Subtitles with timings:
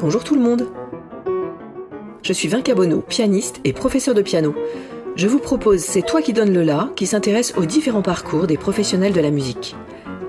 [0.00, 0.66] Bonjour tout le monde
[2.22, 4.54] Je suis Vinca Bono, pianiste et professeur de piano.
[5.14, 8.56] Je vous propose C'est toi qui donne le la qui s'intéresse aux différents parcours des
[8.56, 9.76] professionnels de la musique.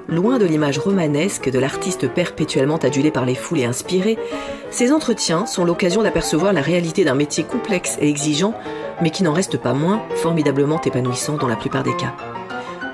[0.09, 4.17] Loin de l'image romanesque de l'artiste perpétuellement adulé par les foules et inspiré,
[4.71, 8.53] ces entretiens sont l'occasion d'apercevoir la réalité d'un métier complexe et exigeant,
[9.01, 12.13] mais qui n'en reste pas moins formidablement épanouissant dans la plupart des cas.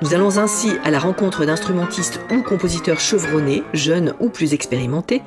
[0.04, 5.24] Nous allons ainsi à la rencontre d'instrumentistes ou compositeurs chevronnés, jeunes ou plus expérimentés,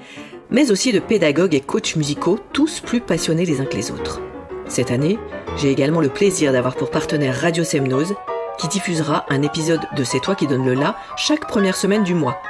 [0.51, 4.21] mais aussi de pédagogues et coachs musicaux, tous plus passionnés les uns que les autres.
[4.67, 5.19] Cette année,
[5.57, 8.15] j'ai également le plaisir d'avoir pour partenaire Radio Semnose,
[8.59, 12.15] qui diffusera un épisode de C'est toi qui donne le la chaque première semaine du
[12.15, 12.41] mois.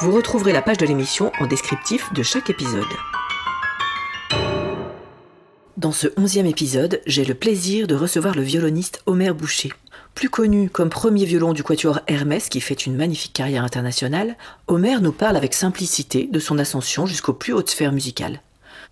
[0.00, 2.84] Vous retrouverez la page de l'émission en descriptif de chaque épisode.
[5.76, 9.72] Dans ce onzième épisode, j'ai le plaisir de recevoir le violoniste Omer Boucher.
[10.14, 14.36] Plus connu comme premier violon du quatuor Hermès qui fait une magnifique carrière internationale,
[14.68, 18.40] Omer nous parle avec simplicité de son ascension jusqu'aux plus hautes sphères musicales.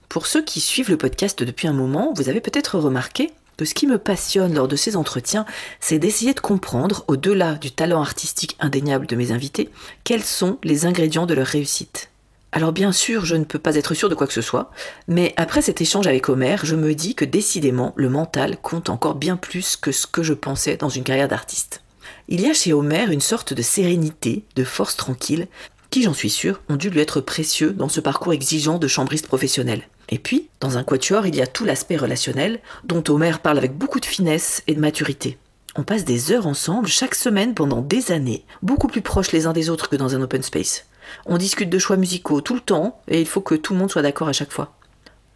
[0.09, 3.75] Pour ceux qui suivent le podcast depuis un moment, vous avez peut-être remarqué que ce
[3.75, 5.47] qui me passionne lors de ces entretiens,
[5.79, 9.70] c'est d'essayer de comprendre, au-delà du talent artistique indéniable de mes invités,
[10.05, 12.11] quels sont les ingrédients de leur réussite.
[12.55, 14.70] Alors bien sûr, je ne peux pas être sûr de quoi que ce soit,
[15.08, 19.14] mais après cet échange avec Homer, je me dis que décidément, le mental compte encore
[19.14, 21.83] bien plus que ce que je pensais dans une carrière d'artiste.
[22.28, 25.48] Il y a chez Homer une sorte de sérénité, de force tranquille,
[25.89, 29.28] qui, j'en suis sûr, ont dû lui être précieux dans ce parcours exigeant de chambriste
[29.28, 29.83] professionnel.
[30.11, 33.78] Et puis, dans un quatuor, il y a tout l'aspect relationnel, dont Homer parle avec
[33.78, 35.39] beaucoup de finesse et de maturité.
[35.75, 39.55] On passe des heures ensemble chaque semaine pendant des années, beaucoup plus proches les uns
[39.55, 40.84] des autres que dans un open space.
[41.27, 43.91] On discute de choix musicaux tout le temps et il faut que tout le monde
[43.91, 44.72] soit d'accord à chaque fois.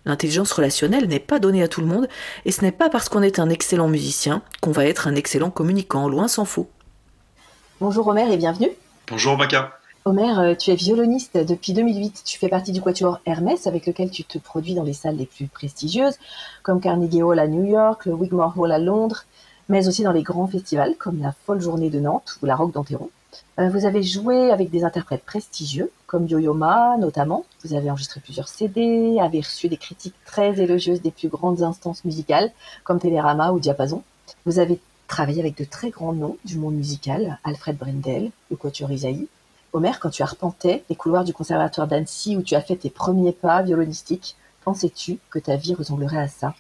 [0.05, 2.08] L'intelligence relationnelle n'est pas donnée à tout le monde
[2.44, 5.50] et ce n'est pas parce qu'on est un excellent musicien qu'on va être un excellent
[5.50, 6.69] communicant, loin s'en faut.
[7.80, 8.70] Bonjour Omer et bienvenue.
[9.08, 9.72] Bonjour Maca.
[10.06, 12.22] Omer, euh, tu es violoniste depuis 2008.
[12.24, 15.26] Tu fais partie du quatuor Hermès avec lequel tu te produis dans les salles les
[15.26, 16.15] plus prestigieuses,
[16.62, 19.25] comme Carnegie Hall à New York, le Wigmore Hall à Londres,
[19.69, 22.72] mais aussi dans les grands festivals comme la Folle Journée de Nantes ou la Rock
[22.72, 23.10] d'Anteron.
[23.59, 27.47] Euh, vous avez joué avec des interprètes prestigieux, comme Yo-Yo Ma notamment.
[27.65, 32.05] Vous avez enregistré plusieurs CD, avez reçu des critiques très élogieuses des plus grandes instances
[32.05, 32.53] musicales,
[32.84, 34.03] comme Télérama ou Diapason.
[34.45, 34.78] Vous avez
[35.09, 39.27] travaillé avec de très grands noms du monde musical, Alfred Brendel, le quatuor Isaïe.
[39.72, 43.33] Omer, quand tu arpentais les couloirs du conservatoire d'Annecy où tu as fait tes premiers
[43.33, 46.55] pas violonistiques, pensais-tu que ta vie ressemblerait à ça?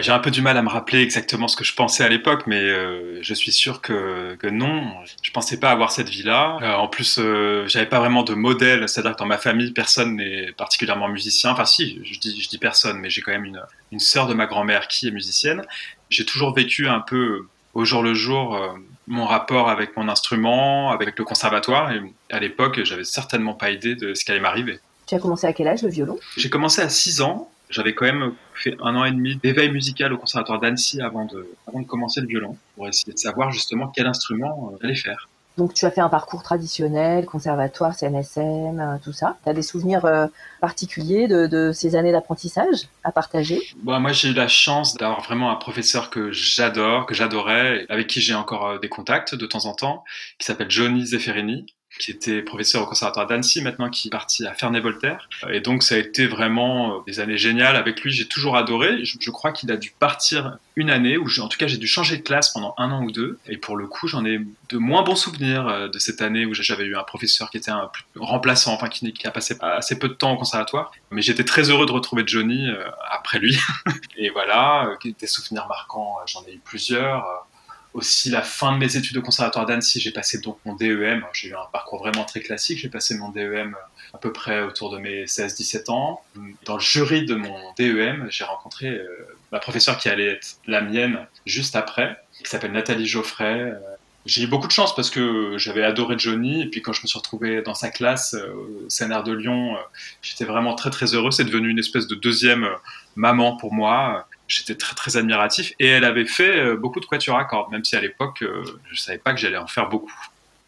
[0.00, 2.44] J'ai un peu du mal à me rappeler exactement ce que je pensais à l'époque,
[2.46, 4.82] mais euh, je suis sûr que, que, non.
[5.22, 6.58] Je pensais pas avoir cette vie-là.
[6.62, 7.20] Euh, en plus,
[7.66, 11.50] j'avais pas vraiment de modèle, c'est-à-dire que dans ma famille, personne n'est particulièrement musicien.
[11.50, 13.62] Enfin, si, je dis, je dis personne, mais j'ai quand même une,
[13.92, 15.62] une sœur de ma grand-mère qui est musicienne.
[16.10, 18.58] J'ai toujours vécu un peu au jour le jour
[19.06, 21.92] mon rapport avec mon instrument, avec le conservatoire.
[21.92, 22.00] Et
[22.30, 24.78] à l'époque, j'avais certainement pas idée de ce qui allait m'arriver.
[25.06, 26.18] Tu as commencé à quel âge le violon?
[26.36, 30.12] J'ai commencé à 6 ans j'avais quand même fait un an et demi d'éveil musical
[30.12, 33.88] au conservatoire d'Annecy avant de, avant de commencer le violon, pour essayer de savoir justement
[33.88, 35.28] quel instrument euh, j'allais faire.
[35.56, 39.36] Donc tu as fait un parcours traditionnel, conservatoire, CNSM, euh, tout ça.
[39.44, 40.26] Tu as des souvenirs euh,
[40.60, 43.60] particuliers de, de, ces années d'apprentissage à partager?
[43.76, 48.08] Bon, Moi j'ai eu la chance d'avoir vraiment un professeur que j'adore, que j'adorais, avec
[48.08, 50.04] qui j'ai encore des contacts de temps en temps,
[50.38, 51.66] qui s'appelle Johnny Zefferini,
[51.98, 55.28] qui était professeur au conservatoire d'Annecy, maintenant qui est parti à Ferney-Voltaire.
[55.50, 57.76] Et donc ça a été vraiment euh, des années géniales.
[57.76, 59.04] Avec lui, j'ai toujours adoré.
[59.04, 62.16] Je, crois qu'il a dû partir une année, ou en tout cas j'ai dû changer
[62.16, 63.38] de classe pendant un an ou deux.
[63.46, 64.40] Et pour le coup, j'en ai
[64.70, 67.70] de moins bons souvenirs euh, de cette année où j'avais eu un professeur qui était
[67.70, 70.92] un remplaçant, enfin qui, a passé assez peu de temps au conservatoire.
[71.10, 73.56] Mais j'étais très heureux de retrouver Johnny euh, après lui.
[74.16, 77.46] et voilà, des souvenirs marquants, j'en ai eu plusieurs
[77.94, 81.24] aussi la fin de mes études au conservatoire d'Annecy, j'ai passé donc mon DEM.
[81.32, 82.78] J'ai eu un parcours vraiment très classique.
[82.78, 83.76] J'ai passé mon DEM
[84.12, 86.22] à peu près autour de mes 16-17 ans.
[86.64, 89.06] Dans le jury de mon DEM, j'ai rencontré euh,
[89.52, 93.60] ma professeure qui allait être la mienne juste après, qui s'appelle Nathalie Geoffrey.
[93.60, 93.78] Euh,
[94.26, 97.06] j'ai eu beaucoup de chance parce que j'avais adoré Johnny et puis quand je me
[97.06, 99.76] suis retrouvé dans sa classe euh, au CNR de Lyon,
[100.22, 101.30] j'étais vraiment très très heureux.
[101.30, 102.68] C'est devenu une espèce de deuxième
[103.16, 107.38] maman pour moi j'étais très très admiratif et elle avait fait euh, beaucoup de quatuors
[107.38, 110.12] à cordes, même si à l'époque euh, je savais pas que j'allais en faire beaucoup.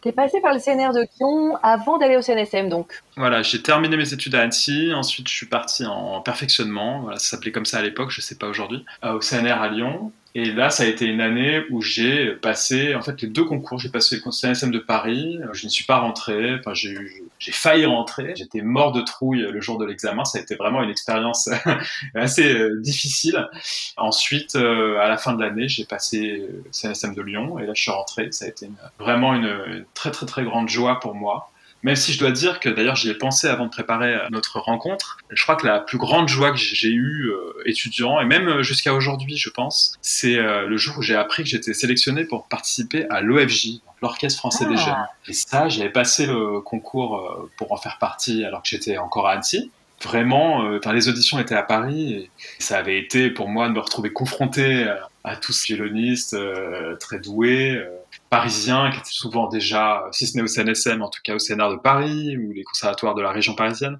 [0.02, 3.62] Tu es passé par le CNR de Lyon avant d'aller au CNSM donc Voilà, j'ai
[3.62, 7.66] terminé mes études à Annecy, ensuite je suis parti en perfectionnement, voilà, ça s'appelait comme
[7.66, 10.12] ça à l'époque, je sais pas aujourd'hui, euh, au CNR à Lyon.
[10.38, 13.78] Et là, ça a été une année où j'ai passé, en fait, les deux concours.
[13.78, 15.38] J'ai passé le CNSM de Paris.
[15.54, 16.56] Je ne suis pas rentré.
[16.58, 16.94] Enfin, j'ai
[17.38, 18.34] j'ai failli rentrer.
[18.36, 20.26] J'étais mort de trouille le jour de l'examen.
[20.26, 21.48] Ça a été vraiment une expérience
[22.14, 23.48] assez euh, difficile.
[23.96, 27.80] Ensuite, euh, à la fin de l'année, j'ai passé CNSM de Lyon et là, je
[27.80, 28.30] suis rentré.
[28.30, 28.68] Ça a été
[28.98, 31.50] vraiment une, très, très, très grande joie pour moi
[31.82, 35.18] Même si je dois dire que d'ailleurs j'y ai pensé avant de préparer notre rencontre,
[35.30, 37.30] je crois que la plus grande joie que j'ai eue
[37.64, 41.74] étudiant, et même jusqu'à aujourd'hui je pense, c'est le jour où j'ai appris que j'étais
[41.74, 44.84] sélectionné pour participer à l'OFJ, l'Orchestre français des ah.
[44.84, 45.06] jeunes.
[45.28, 49.32] Et ça, j'avais passé le concours pour en faire partie alors que j'étais encore à
[49.32, 49.70] Annecy
[50.02, 53.80] vraiment, euh, les auditions étaient à Paris et ça avait été pour moi de me
[53.80, 54.86] retrouver confronté
[55.24, 57.88] à, tous ces violonistes euh, très doués, euh,
[58.30, 61.70] parisiens, qui étaient souvent déjà, si ce n'est au CNSM, en tout cas au CNR
[61.70, 63.98] de Paris ou les conservatoires de la région parisienne.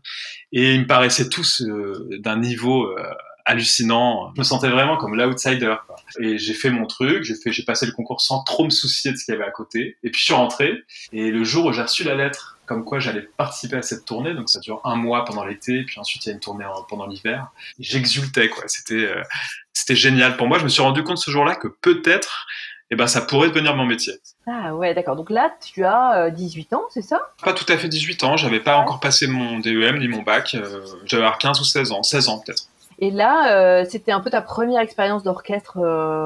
[0.52, 1.62] Et ils me paraissaient tous
[2.20, 2.94] d'un niveau
[3.46, 4.32] hallucinant.
[4.34, 5.75] Je me sentais vraiment comme l'outsider.
[6.20, 9.12] Et j'ai fait mon truc, j'ai fait, j'ai passé le concours sans trop me soucier
[9.12, 9.96] de ce qu'il y avait à côté.
[10.02, 10.75] Et puis je suis rentré.
[11.12, 14.34] Et le jour où j'ai reçu la lettre comme quoi j'allais participer à cette tournée.
[14.34, 17.06] Donc ça dure un mois pendant l'été, puis ensuite il y a une tournée pendant
[17.06, 17.48] l'hiver.
[17.78, 18.64] J'exultais, quoi.
[18.66, 19.22] C'était euh,
[19.72, 20.58] c'était génial pour moi.
[20.58, 22.46] Je me suis rendu compte ce jour-là que peut-être,
[22.90, 24.14] eh ben, ça pourrait devenir mon métier.
[24.46, 25.16] Ah ouais, d'accord.
[25.16, 27.20] Donc là, tu as 18 euh, ans, c'est ça?
[27.42, 28.36] Pas tout à fait 18 ans.
[28.36, 30.54] J'avais pas encore passé mon DEM ni mon bac.
[30.54, 32.64] Euh, j'avais 15 ou 16 ans, 16 ans peut-être.
[32.98, 35.76] Et là, c'était un peu ta première expérience d'orchestre.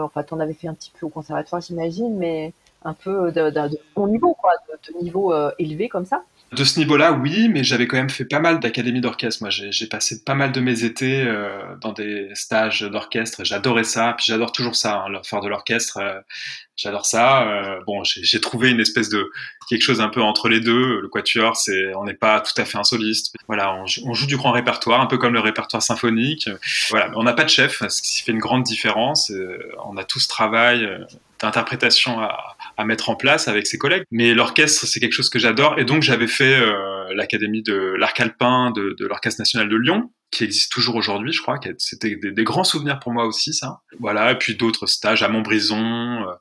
[0.05, 3.79] enfin, tu en avais fait un petit peu au conservatoire, j'imagine, mais un peu de,
[3.95, 6.23] bon niveau, quoi, de, niveau élevé comme ça.
[6.53, 9.41] De ce niveau-là, oui, mais j'avais quand même fait pas mal d'académies d'orchestre.
[9.45, 13.45] Moi, j'ai passé pas mal de mes étés euh, dans des stages d'orchestre.
[13.45, 16.01] J'adorais ça, puis j'adore toujours ça, hein, faire de l'orchestre.
[16.81, 17.49] Euh, j'adore ça.
[17.49, 19.31] Euh, bon, j'ai trouvé une espèce de
[19.69, 21.01] quelque chose un peu entre les deux.
[21.01, 23.35] Le quatuor, c'est, on n'est pas tout à fait un soliste.
[23.47, 26.49] Voilà, on, joue du grand répertoire, un peu comme le répertoire symphonique.
[26.91, 29.33] Voilà, on n'a pas de chef, ce qui fait une grande différence.
[29.87, 30.89] on a tout ce travail
[31.41, 34.05] d'interprétation à, à mettre en place avec ses collègues.
[34.11, 35.79] Mais l'orchestre, c'est quelque chose que j'adore.
[35.79, 40.11] Et donc, j'avais fait euh, l'académie de l'arc alpin de, de l'Orchestre national de Lyon,
[40.31, 41.59] qui existe toujours aujourd'hui, je crois.
[41.79, 43.81] C'était des, grands souvenirs pour moi aussi, ça.
[43.99, 45.79] Voilà, et puis d'autres stages à Montbrison.
[45.79, 46.35] Euh,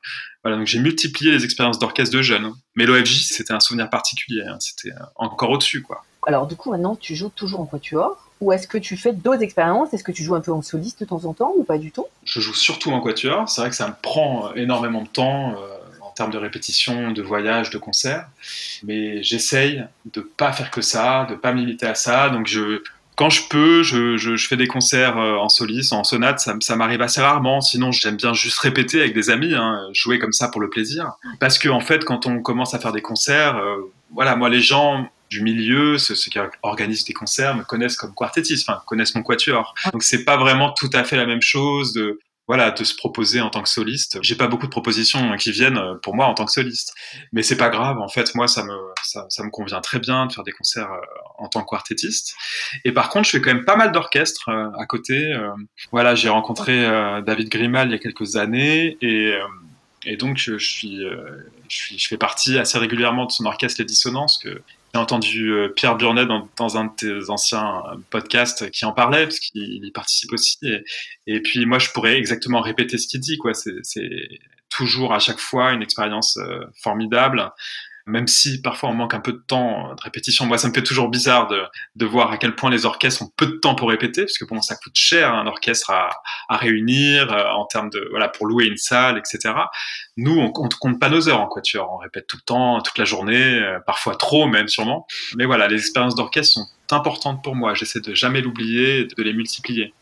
[0.44, 2.54] voilà, donc j'ai multiplié les expériences d'orchestre de jeunes.
[2.76, 4.44] Mais l'OFJ, c'était un souvenir particulier.
[4.48, 4.58] Hein.
[4.60, 6.04] C'était euh, encore au-dessus, quoi.
[6.28, 9.42] Alors, du coup, maintenant, tu joues toujours en quatuor ou est-ce que tu fais d'autres
[9.42, 9.94] expériences?
[9.94, 11.92] Est-ce que tu joues un peu en soliste de temps en temps ou pas du
[11.92, 12.06] tout?
[12.24, 13.50] Je joue surtout en quatuor.
[13.50, 15.56] C'est vrai que ça me prend énormément de temps
[16.20, 18.28] termes de répétition, de voyage, de concert.
[18.84, 22.30] Mais j'essaye de pas faire que ça, de pas m'imiter à ça.
[22.30, 22.84] Donc je,
[23.20, 26.78] quand je peux, je, je, fais des concerts euh, en soliste, en sonate, ça, ça
[26.78, 27.60] m'arrive assez rarement.
[27.60, 31.12] Sinon, j'aime bien juste répéter avec des amis, hein, jouer comme ça pour le plaisir.
[31.42, 34.62] Parce que en fait, quand on commence à faire des concerts, euh, voilà, moi les
[34.62, 39.22] gens du milieu, ceux, qui organisent des concerts me connaissent comme quartettiste, enfin connaissent mon
[39.22, 39.76] quatuor.
[39.92, 43.42] Donc c'est pas vraiment tout à fait la même chose de voilà, de se proposer
[43.42, 44.18] en tant que soliste.
[44.24, 46.96] J'ai pas beaucoup de propositions qui viennent euh, pour moi en tant que soliste,
[47.32, 48.00] mais c'est pas grave.
[48.00, 51.00] En fait, moi, ça me ça, me convient très bien de faire des concerts euh,
[51.38, 52.36] en tant que quartettiste.
[52.86, 55.32] Et par contre, je fais quand même pas mal d'orchestres euh, à côté.
[55.92, 56.82] Voilà, j'ai rencontré
[57.24, 61.04] David Grimal il y a quelques années et donc je, suis,
[61.68, 64.64] je suis je fais partie assez régulièrement de son orchestre Les Dissonances que
[64.94, 66.26] j'ai entendu euh, Pierre Burnet
[66.58, 70.58] dans, un de tes anciens podcasts qui en parlait, parce qu'il y participe aussi.
[71.28, 73.38] Et, puis moi, je pourrais exactement répéter ce qu'il dit.
[73.38, 73.54] quoi.
[73.54, 74.02] C'est
[74.70, 77.52] toujours à chaque fois une expérience euh, formidable
[78.10, 80.46] même si parfois on manque un peu de temps de répétition.
[80.46, 81.62] Moi, ça me fait toujours bizarre de,
[81.96, 84.46] de voir à quel point les orchestres ont peu de temps pour répéter, parce que
[84.46, 86.10] bon, ça coûte cher un orchestre à,
[86.50, 89.54] à réunir euh, en termes de voilà pour louer une salle, etc.
[90.18, 92.98] Nous, on, on compte pas nos heures en quatuor, on répète tout le temps, toute
[92.98, 95.08] la journée, euh, parfois trop même sûrement.
[95.38, 97.74] Mais voilà, les expériences d'orchestre sont importantes pour moi.
[97.74, 99.94] J'essaie de jamais l'oublier, de les multiplier.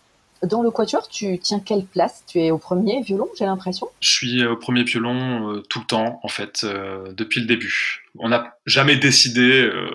[0.44, 2.24] Dans le quatuor, tu tiens quelle place?
[2.28, 3.88] Tu es au premier violon, j'ai l'impression?
[4.02, 8.06] Je suis au premier violon euh, tout le temps, en fait, euh, depuis le début.
[8.20, 9.90] On n'a jamais décidé euh,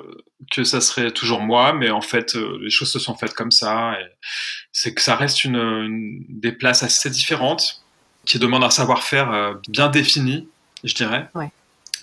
[0.51, 3.97] que ça serait toujours moi, mais en fait, les choses se sont faites comme ça.
[4.73, 7.83] C'est que ça reste une, des places assez différentes,
[8.25, 10.49] qui demandent un savoir-faire bien défini,
[10.83, 11.29] je dirais.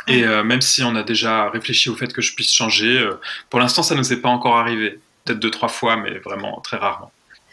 [0.07, 3.07] Et même si on a déjà réfléchi au fait que je puisse changer,
[3.49, 4.99] pour l'instant, ça ne nous est pas encore arrivé.
[5.25, 7.11] Peut-être deux, trois fois, mais vraiment très rarement.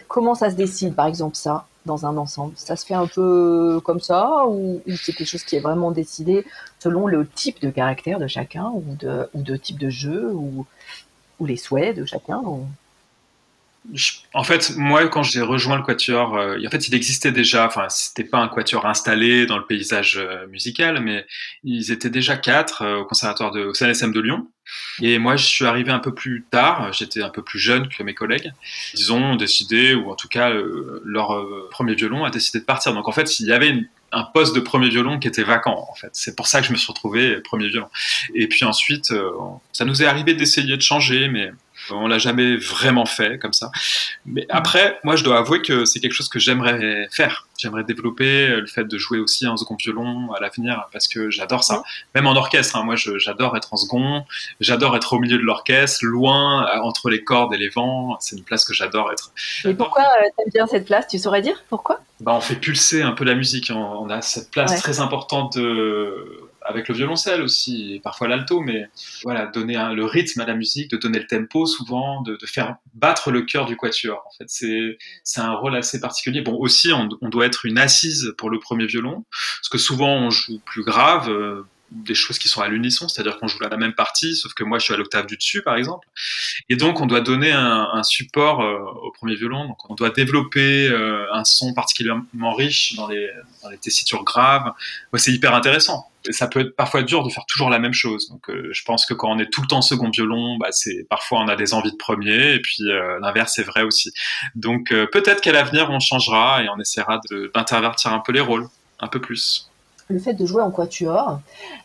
[0.08, 2.52] Comment ça se décide, par exemple, ça, dans un ensemble?
[2.56, 6.44] Ça se fait un peu comme ça ou, c'est quelque chose qui est vraiment décidé
[6.78, 10.66] selon le type de caractère de chacun ou de, ou de type de jeu ou,
[11.40, 12.42] ou les souhaits de chacun?
[14.34, 17.66] En fait, moi, quand j'ai rejoint le Quatuor, euh, en fait, il existait déjà.
[17.66, 21.26] Enfin, c'était pas un Quatuor installé dans le paysage euh, musical, mais
[21.64, 24.48] ils étaient déjà quatre euh, au conservatoire de, au CNSM de Lyon.
[25.00, 26.92] Et moi, je suis arrivé un peu plus tard.
[26.92, 28.52] J'étais un peu plus jeune que mes collègues.
[28.94, 30.52] Ils ont décidé, ou en tout cas,
[31.04, 32.92] leur premier violon a décidé de partir.
[32.92, 33.74] Donc, en fait, il y avait
[34.10, 36.10] un poste de premier violon qui était vacant en fait.
[36.12, 37.88] C'est pour ça que je me suis retrouvé premier violon.
[38.34, 39.12] Et puis ensuite,
[39.72, 41.52] ça nous est arrivé d'essayer de changer, mais
[41.90, 43.70] On l'a jamais vraiment fait comme ça.
[44.24, 47.46] Mais après, moi, je dois avouer que c'est quelque chose que j'aimerais faire.
[47.58, 51.64] J'aimerais développer le fait de jouer aussi en second violon à l'avenir parce que j'adore
[51.64, 51.82] ça.
[52.14, 52.84] Même en orchestre, hein.
[52.84, 54.24] moi, j'adore être en second.
[54.60, 58.16] J'adore être au milieu de l'orchestre, loin entre les cordes et les vents.
[58.20, 59.30] C'est une place que j'adore être.
[59.64, 62.00] Et pourquoi euh, t'aimes bien cette place Tu saurais dire pourquoi?
[62.20, 63.70] Bah, on fait pulser un peu la musique.
[63.74, 68.88] On a cette place très importante de avec le violoncelle aussi, et parfois l'alto, mais
[69.22, 73.30] voilà, donner le rythme à la musique, de donner le tempo souvent, de, faire battre
[73.30, 74.22] le cœur du quatuor.
[74.26, 76.42] En fait, c'est c'est un rôle assez particulier.
[76.42, 80.30] Bon, aussi, on, doit être une assise pour le premier violon, parce que souvent on
[80.30, 81.30] joue plus grave.
[81.30, 84.64] Euh, des choses qui sont à l'unisson, c'est-à-dire qu'on joue la même partie, sauf que
[84.64, 86.08] moi je suis à l'octave du dessus, par exemple.
[86.68, 90.88] Et donc on doit donner un, support euh, au premier violon, donc on doit développer
[90.88, 93.30] euh, un son particulièrement riche dans les,
[93.80, 94.72] tessitures graves.
[95.14, 96.08] c'est hyper intéressant.
[96.28, 98.28] Et ça peut être parfois dur de faire toujours la même chose.
[98.28, 100.70] Donc euh, je pense que quand on est tout le temps second violon, bah,
[101.08, 102.82] parfois on a des envies de premier, et puis
[103.20, 104.12] l'inverse est vrai aussi.
[104.54, 107.20] Donc peut-être qu'à l'avenir on changera et on essaiera
[107.54, 108.66] d'intervertir un peu les rôles,
[109.00, 109.70] un peu plus
[110.08, 111.40] le fait de jouer en quatuor,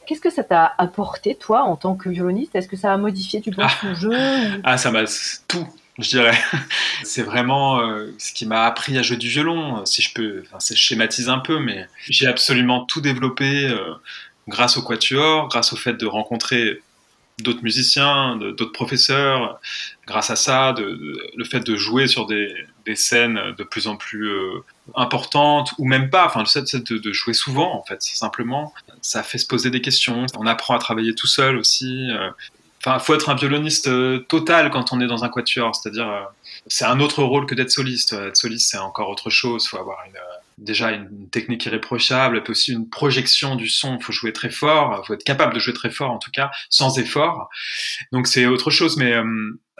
[0.06, 2.56] qu'est-ce que ça t'a apporté, toi, en tant que violoniste?
[2.56, 4.12] Est-ce que ça a modifié, tu penses, ton jeu
[4.64, 5.04] Ah, ça m'a
[5.48, 6.38] tout, je dirais.
[7.04, 10.60] c'est vraiment euh, ce qui m'a appris à jouer du violon, si je peux, enfin,
[10.60, 13.94] c'est schématise un peu, mais j'ai absolument tout développé euh,
[14.48, 16.82] grâce au quatuor, grâce au fait de rencontrer
[17.40, 19.60] d'autres musiciens, d'autres professeurs.
[20.06, 22.54] Grâce à ça, le fait de jouer sur des,
[22.96, 24.64] scènes de plus en plus euh,
[24.96, 29.38] importantes, ou même pas, enfin, le fait de, jouer souvent, en fait, simplement, ça fait
[29.38, 30.26] se poser des questions.
[30.38, 32.10] On apprend à travailler tout seul aussi.
[32.12, 32.30] Euh.
[32.84, 36.28] Enfin, faut être un violoniste euh, total quand on est dans un quatuor, c'est-à-dire,
[36.68, 38.14] c'est un autre rôle que d'être soliste.
[38.14, 39.68] Être soliste, c'est encore autre chose.
[39.68, 40.00] Faut avoir
[40.58, 43.98] déjà une technique irréprochable, puis aussi une projection du son.
[43.98, 46.32] Il faut jouer très fort, il faut être capable de jouer très fort en tout
[46.32, 47.50] cas, sans effort.
[48.12, 49.14] Donc c'est autre chose, mais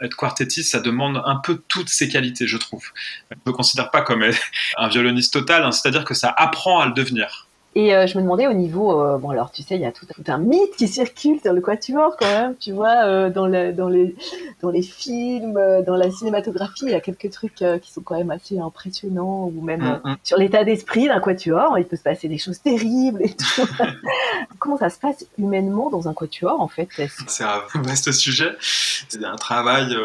[0.02, 2.84] être quartettiste, ça demande un peu toutes ces qualités, je trouve.
[3.30, 4.24] Je ne me considère pas comme
[4.76, 7.46] un violoniste total, hein, c'est-à-dire que ça apprend à le devenir.
[7.74, 9.92] Et euh, je me demandais au niveau, euh, bon alors tu sais, il y a
[9.92, 13.72] tout, un mythe qui circule sur le quatuor quand même, tu vois, euh, dans, le,
[13.72, 14.14] dans, les,
[14.60, 18.30] dans les films, dans la cinématographie, il y a quelques trucs qui sont quand même
[18.30, 20.16] assez impressionnants, ou même mm, mm.
[20.22, 23.66] sur l'état d'esprit d'un quatuor, il peut se passer des choses terribles et tout.
[24.58, 26.88] Comment ça se passe humainement dans un quatuor en fait
[27.26, 29.96] C'est un vaste sujet, c'est un travail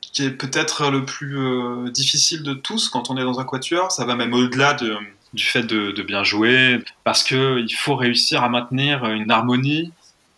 [0.00, 4.04] qui est peut-être le plus difficile de tous quand on est dans un quatuor, ça
[4.04, 4.98] va même au-delà de
[5.34, 9.92] du fait de, bien jouer, parce qu'il faut réussir à maintenir une harmonie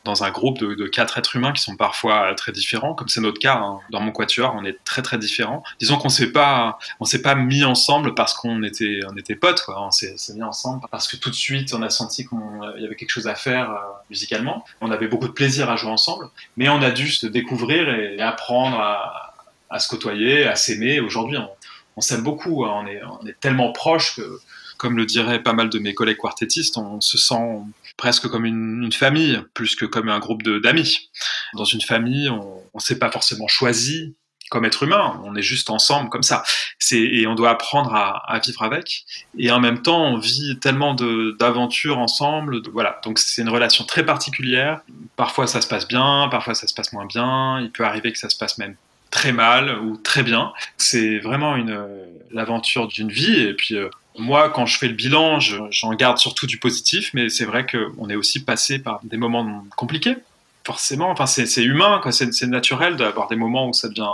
[0.07, 3.41] dans un groupe de, quatre êtres humains qui sont parfois très différents, comme c'est notre
[3.41, 3.57] cas.
[3.57, 3.81] Hein.
[3.91, 5.63] Dans mon quatuor, on est très très différents.
[5.81, 9.65] Disons qu'on s'est pas, on s'est pas mis ensemble parce qu'on était, on était potes.
[9.69, 12.95] On s'est mis ensemble parce que tout de suite, on a senti qu'il y avait
[12.95, 14.65] quelque chose à faire euh, musicalement.
[14.81, 18.21] On avait beaucoup de plaisir à jouer ensemble, mais on a dû se découvrir et,
[18.21, 21.01] apprendre à, se côtoyer, à s'aimer.
[21.01, 21.49] Aujourd'hui, on,
[21.97, 22.65] on s'aime beaucoup.
[22.65, 22.85] Hein.
[22.85, 24.41] On, est, on est tellement proches que
[24.77, 27.61] comme le diraient pas mal de mes collègues quartettistes, on se sent
[27.97, 31.11] presque comme une, famille, plus que comme un groupe d'amis.
[31.55, 34.15] Dans une famille, on ne s'est pas forcément choisi
[34.51, 36.45] comme être humain, on est juste ensemble comme ça.
[36.93, 39.05] Et on doit apprendre à, vivre avec.
[39.37, 42.63] Et en même temps, on vit tellement d'aventures ensemble.
[42.73, 44.81] voilà, donc c'est une relation très particulière.
[45.17, 47.61] Parfois ça se passe bien, parfois ça se passe moins bien.
[47.61, 48.77] Il peut arriver que ça se passe même
[49.11, 50.53] très mal ou très bien.
[50.77, 51.57] C'est vraiment
[52.31, 53.41] l'aventure d'une vie.
[53.41, 53.89] Et puis euh,
[54.19, 58.09] moi, quand je fais le bilan, j'en garde surtout du positif, mais c'est vrai qu'on
[58.09, 60.17] est aussi passé par des moments compliqués.
[60.65, 64.11] Forcément, enfin, c'est humain, c'est naturel d'avoir des moments où ça devient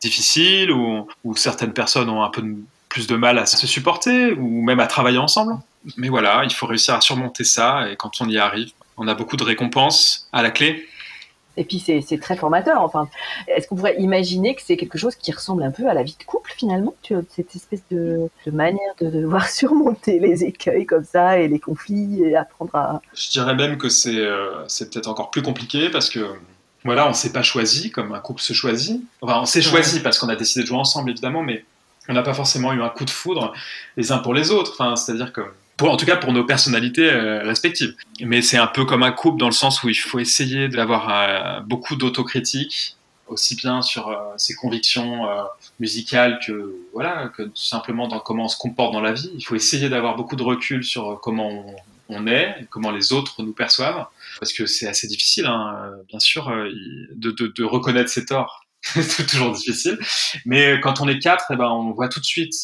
[0.00, 2.44] difficile, où, où certaines personnes ont un peu
[2.88, 5.56] plus de mal à se supporter, ou même à travailler ensemble.
[5.96, 9.14] Mais voilà, il faut réussir à surmonter ça, et quand on y arrive, on a
[9.14, 10.88] beaucoup de récompenses à la clé.
[11.58, 12.80] Et puis c'est très formateur.
[12.82, 13.08] Enfin,
[13.48, 16.16] est-ce qu'on pourrait imaginer que c'est quelque chose qui ressemble un peu à la vie
[16.18, 21.38] de couple finalement, tu cette espèce de, manière de devoir surmonter les écueils comme ça
[21.38, 23.02] et les conflits et apprendre à.
[23.12, 26.20] Je dirais même que c'est euh, c'est peut-être encore plus compliqué parce que
[26.84, 29.02] voilà, on ne s'est pas choisi comme un couple se choisit.
[29.20, 31.64] Enfin, on s'est choisi parce qu'on a décidé de jouer ensemble évidemment, mais
[32.08, 33.52] on n'a pas forcément eu un coup de foudre
[33.96, 34.72] les uns pour les autres.
[34.78, 35.42] Enfin, c'est-à-dire que
[35.86, 37.94] en tout cas pour nos personnalités euh, respectives.
[38.20, 41.08] Mais c'est un peu comme un couple dans le sens où il faut essayer d'avoir
[41.10, 42.96] euh, beaucoup d'autocritique,
[43.28, 45.26] aussi bien sur euh, ses convictions
[45.78, 49.30] musicales que voilà que simplement dans comment on se comporte dans la vie.
[49.34, 51.66] Il faut essayer d'avoir beaucoup de recul sur comment
[52.08, 54.06] on, est, comment les autres nous perçoivent,
[54.40, 56.50] parce que c'est assez difficile, hein, bien sûr,
[57.14, 59.98] de, de, de reconnaître ses torts c'est toujours difficile.
[60.46, 62.54] Mais quand on est quatre, eh ben, on voit tout de suite,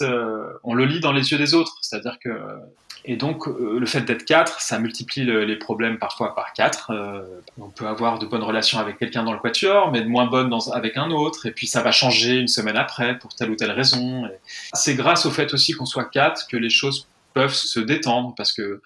[0.62, 1.76] on le lit dans les yeux des autres.
[1.83, 2.30] C'est-à-dire que
[3.04, 6.90] Et donc, euh, le fait d'être quatre, ça multiplie les problèmes parfois par quatre.
[7.58, 10.52] on peut avoir de bonnes relations avec quelqu'un dans le quatuor, mais de moins bonnes
[10.73, 11.46] avec un autre.
[11.46, 14.28] Et puis, ça va changer une semaine après pour telle ou telle raison.
[14.73, 18.52] C'est grâce au fait aussi qu'on soit quatre que les choses peuvent se détendre parce
[18.52, 18.80] que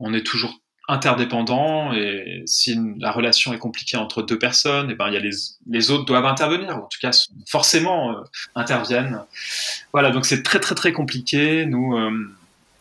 [0.00, 4.96] on est toujours interdépendants et si la relation est compliquée entre deux personnes, et eh
[4.96, 5.36] ben il y a les,
[5.68, 7.10] les autres doivent intervenir, en tout cas
[7.46, 8.22] forcément euh,
[8.54, 9.20] interviennent.
[9.92, 11.66] Voilà, donc c'est très très très compliqué.
[11.66, 12.10] Nous, euh,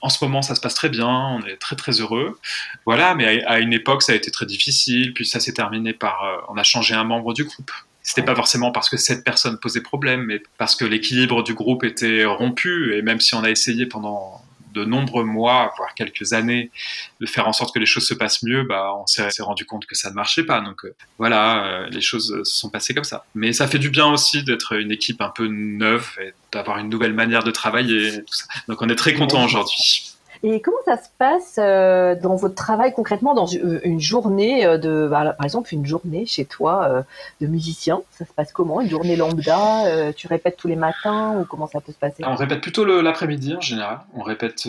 [0.02, 2.40] en ce moment, ça se passe très bien, on est très très heureux.
[2.86, 5.14] Voilà, mais à, une époque, ça a été très difficile.
[5.14, 7.72] Puis ça s'est terminé par, euh, on a changé un membre du groupe.
[8.04, 11.84] C'était pas forcément parce que cette personne posait problème, mais parce que l'équilibre du groupe
[11.84, 12.96] était rompu.
[12.96, 14.42] Et même si on a essayé pendant
[14.78, 16.72] de nombreux mois, voire quelques années,
[17.20, 19.86] de faire en sorte que les choses se passent mieux, bah, on s'est rendu compte
[19.86, 20.62] que ça ne marchait pas.
[20.62, 23.26] Donc euh, voilà, euh, les choses se sont passées comme ça.
[23.36, 26.90] Mais ça fait du bien aussi d'être une équipe un peu neuve et d'avoir une
[26.90, 28.24] nouvelle manière de travailler.
[28.68, 30.17] Donc on est très content aujourd'hui.
[30.44, 35.08] Et comment ça se passe euh, dans votre travail concrètement dans une journée euh, de,
[35.10, 37.02] bah, par exemple, une journée chez toi euh,
[37.42, 38.82] de musicien Ça se passe comment?
[38.82, 42.24] Une journée lambda Tu répètes tous les matins ou comment ça peut se passer?
[42.26, 44.00] On répète plutôt l'après-midi en général.
[44.14, 44.68] On répète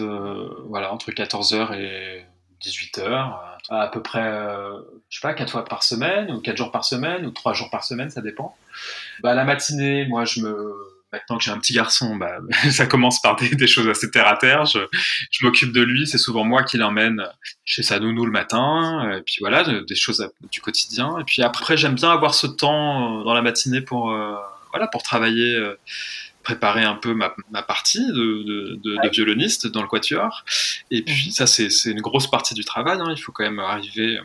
[0.69, 2.25] voilà, entre 14h et
[2.63, 3.35] 18h,
[3.69, 4.33] à peu près,
[5.09, 7.71] je sais pas, 4 fois par semaine, ou 4 jours par semaine, ou 3 jours
[7.71, 8.57] par semaine, ça dépend.
[9.23, 12.39] Bah, la matinée, moi, je me Maintenant que j'ai un petit garçon, bah,
[12.71, 14.67] ça commence par des, choses assez terre à terre.
[14.67, 14.81] Je,
[15.31, 16.07] je m'occupe de lui.
[16.07, 17.25] C'est souvent moi qui l'emmène
[17.65, 19.17] chez sa nounou le matin.
[19.17, 21.19] Et puis voilà, des choses du quotidien.
[21.19, 24.35] Et puis après, j'aime bien avoir ce temps euh, dans la matinée pour, euh,
[24.71, 25.79] voilà, pour travailler, euh,
[26.43, 30.45] préparer un peu ma, ma partie de, de, de, de, violoniste dans le quatuor.
[30.91, 31.33] Et puis mhm.
[31.33, 32.99] ça, c'est une grosse partie du travail.
[33.01, 33.15] Hein.
[33.17, 34.19] Il faut quand même arriver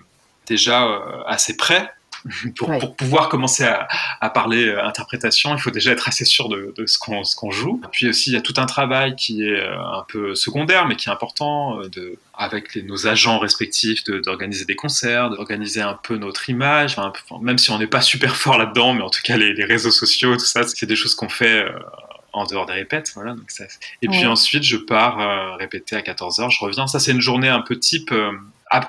[0.46, 1.90] déjà assez près
[2.58, 3.88] pour, pour, pouvoir commencer à,
[4.22, 7.82] à, parler euh, interprétation, il faut déjà être assez sûr de, de ce qu'on joue.
[7.92, 10.96] Puis aussi, il y a tout un travail qui est euh, un peu secondaire, mais
[10.96, 16.00] qui est important, euh, de, avec les, nos agents respectifs, d'organiser des concerts, d'organiser un
[16.02, 17.12] peu notre image, enfin,
[17.42, 19.92] même si on n'est pas super fort là-dedans, mais en tout cas, les, les réseaux
[19.92, 21.66] sociaux, tout ça, c'est des choses qu'on fait
[22.34, 23.12] en dehors des répètes.
[23.16, 23.66] Voilà, donc ça...
[24.02, 26.88] Et puis ensuite, je pars euh, répéter à 14h, je reviens.
[26.88, 28.12] Ça, c'est une journée un peu type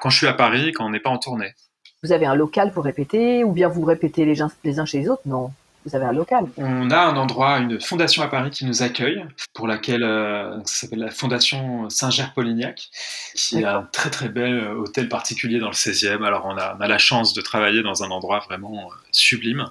[0.01, 1.55] quand je suis à Paris, quand on n'est pas en tournée.
[2.05, 5.23] Vous avez un local pour répéter ou bien vous répétez les, uns chez les autres?
[5.25, 5.51] Non.
[5.87, 6.47] Vous avez un local.
[6.59, 9.25] On a un endroit, une fondation à Paris qui nous accueille,
[9.55, 12.91] pour laquelle euh, ça s'appelle la Fondation Saint-Ger-Polignac,
[13.35, 16.23] qui est un très très bel euh, hôtel particulier dans le 16e.
[16.25, 19.67] Alors on a, on a la chance de travailler dans un endroit vraiment euh, sublime.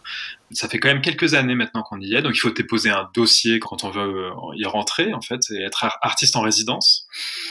[0.54, 3.10] Ça fait quand même quelques années maintenant qu'on y est, donc il faut déposer un
[3.14, 7.08] dossier quand on veut y rentrer en fait et être artiste en résidence.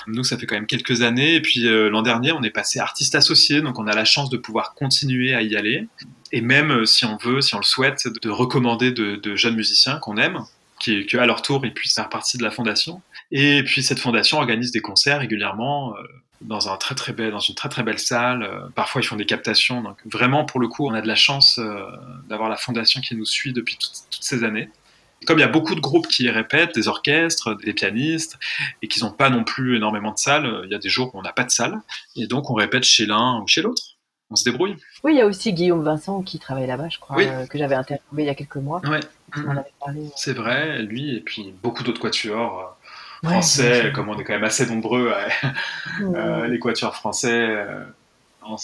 [0.06, 3.14] Nous, ça fait quand même quelques années, et puis l'an dernier, on est passé artiste
[3.14, 5.88] associé, donc on a la chance de pouvoir continuer à y aller
[6.32, 9.98] et même euh, si on veut, si on le souhaite, de recommander de, jeunes musiciens
[9.98, 10.44] qu'on aime,
[10.80, 13.02] qui, qu'à leur tour ils puissent faire partie de la fondation.
[13.30, 16.02] Et puis cette fondation organise des concerts régulièrement euh,
[16.42, 18.42] dans un très très belle, dans une très très belle salle.
[18.42, 19.82] Euh, parfois ils font des captations.
[19.82, 21.60] Donc vraiment pour le coup, on a de la chance
[22.28, 24.68] d'avoir la fondation qui nous suit depuis toutes, ces années.
[25.26, 28.38] Comme il y a beaucoup de groupes qui répètent, des orchestres, des pianistes,
[28.82, 31.18] et qui n'ont pas non plus énormément de salles, il y a des jours où
[31.18, 31.80] on n'a pas de salle,
[32.16, 33.92] et donc on répète chez l'un ou chez l'autre
[34.32, 34.76] on se débrouille.
[35.04, 37.74] Oui, il y a aussi Guillaume Vincent qui travaille là-bas, je crois, euh, que j'avais
[37.74, 38.80] interviewé il y a quelques mois.
[38.88, 39.00] Ouais.
[40.16, 42.76] C'est vrai, lui, et puis beaucoup d'autres quatuors
[43.24, 45.12] euh, français, comme on est quand même assez nombreux,
[46.00, 47.56] euh, les quatuors français,
[48.44, 48.56] on,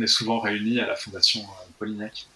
[0.00, 1.42] est souvent réunis à la Fondation
[1.78, 2.26] Polignac.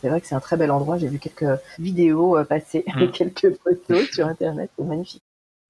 [0.00, 3.12] C'est vrai que c'est un très bel endroit, j'ai vu quelques vidéos passer, et mm.
[3.12, 5.22] quelques photos sur Internet, c'est magnifique.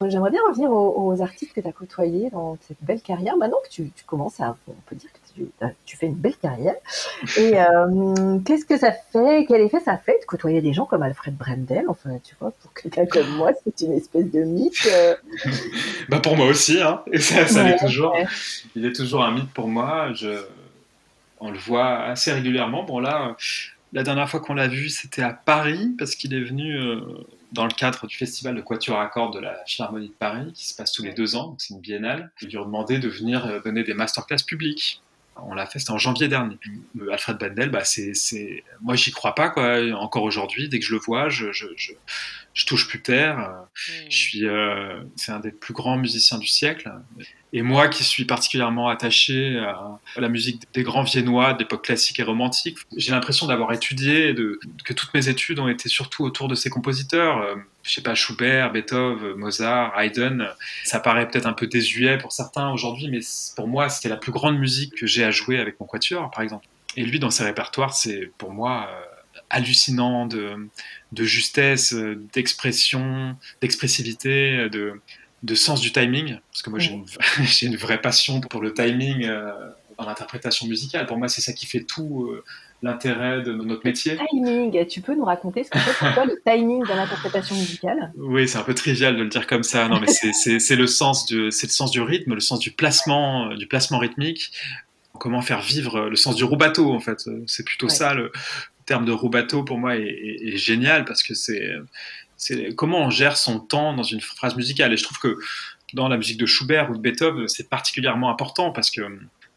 [0.07, 3.37] J'aimerais bien revenir aux, artistes que tu as côtoyés dans cette belle carrière.
[3.37, 5.19] Maintenant que tu, tu commences à, on peut dire que
[5.87, 6.75] tu, fais une belle carrière.
[7.37, 9.45] Et euh, qu'est-ce que ça fait?
[9.47, 12.73] Quel effet ça fait de côtoyer des gens comme Alfred Brendel Enfin, tu vois, pour
[12.75, 14.89] quelqu'un comme moi, c'est une espèce de mythe.
[14.91, 15.15] Euh.
[16.09, 17.03] bah pour moi aussi, hein.
[17.13, 18.17] Et ça, ça l'est toujours.
[18.77, 20.13] Il est toujours un mythe pour moi.
[20.15, 20.45] Je...
[21.41, 22.85] On le voit assez régulièrement.
[22.85, 23.37] Bon là,
[23.93, 26.77] la dernière fois qu'on l'a vu, c'était à Paris parce qu'il est venu.
[26.77, 27.01] Euh,
[27.53, 30.67] dans le cadre du festival de Quatuor à cordes de la Philharmonie de Paris, qui
[30.67, 33.63] se passe tous les deux ans, c'est une biennale, ils lui ont demandé de venir
[33.63, 35.04] donner des masterclass publiques.
[35.37, 36.57] On l'a fait, c'était en janvier dernier.
[37.11, 38.13] Alfred Bendel, bah c'est,
[38.81, 39.81] moi j'y crois pas quoi.
[39.95, 43.39] Encore aujourd'hui, dès que je le vois, je, je, je, touche plus terre.
[43.39, 44.11] Hmm.
[44.11, 46.93] Je suis, euh, c'est un des plus grands musiciens du siècle.
[47.57, 52.25] Et moi qui suis particulièrement attaché à la musique des grands viennois d'époque classique et
[52.25, 54.35] romantique, j'ai l'impression d'avoir étudié,
[54.85, 57.39] que toutes mes études ont été surtout autour de ces compositeurs.
[57.39, 60.49] Euh, je sais pas, Schubert, Beethoven, Mozart, Haydn.
[60.83, 63.21] Ça paraît peut-être un peu désuet pour certains aujourd'hui, mais
[63.55, 66.43] pour moi, c'était la plus grande musique que j'ai à jouer avec mon quatuor, par
[66.43, 66.67] exemple.
[66.97, 69.01] Et lui, dans ses répertoires, c'est pour moi euh,
[69.51, 70.69] hallucinant de
[71.13, 71.95] justesse,
[72.33, 75.01] d'expression, d'expressivité, de,
[75.45, 77.05] de sens du timing, parce que moi j'ai une,
[77.63, 79.29] une, vraie passion pour le timing
[79.99, 81.07] dans l'interprétation musicale.
[81.07, 82.35] Pour moi, c'est ça qui fait tout
[82.85, 84.19] l'intérêt de notre métier.
[84.31, 88.13] Timing, tu peux nous raconter ce que c'est pour toi le timing dans l'interprétation musicale?
[88.17, 89.89] Oui, c'est un peu trivial de le dire comme ça.
[89.89, 93.55] Non, mais c'est le sens du, c'est le sens du rythme, le sens du placement,
[93.55, 94.53] du placement rythmique.
[95.19, 97.29] Comment faire vivre le sens du rubato en fait.
[97.47, 98.33] C'est plutôt ça le
[98.85, 101.71] terme de rubato pour moi est, génial parce que c'est
[102.37, 104.93] c'est comment on gère son temps dans une phrase musicale.
[104.93, 105.39] Et je trouve que
[105.93, 109.03] dans la musique de Schubert ou de Beethoven, c'est particulièrement important parce que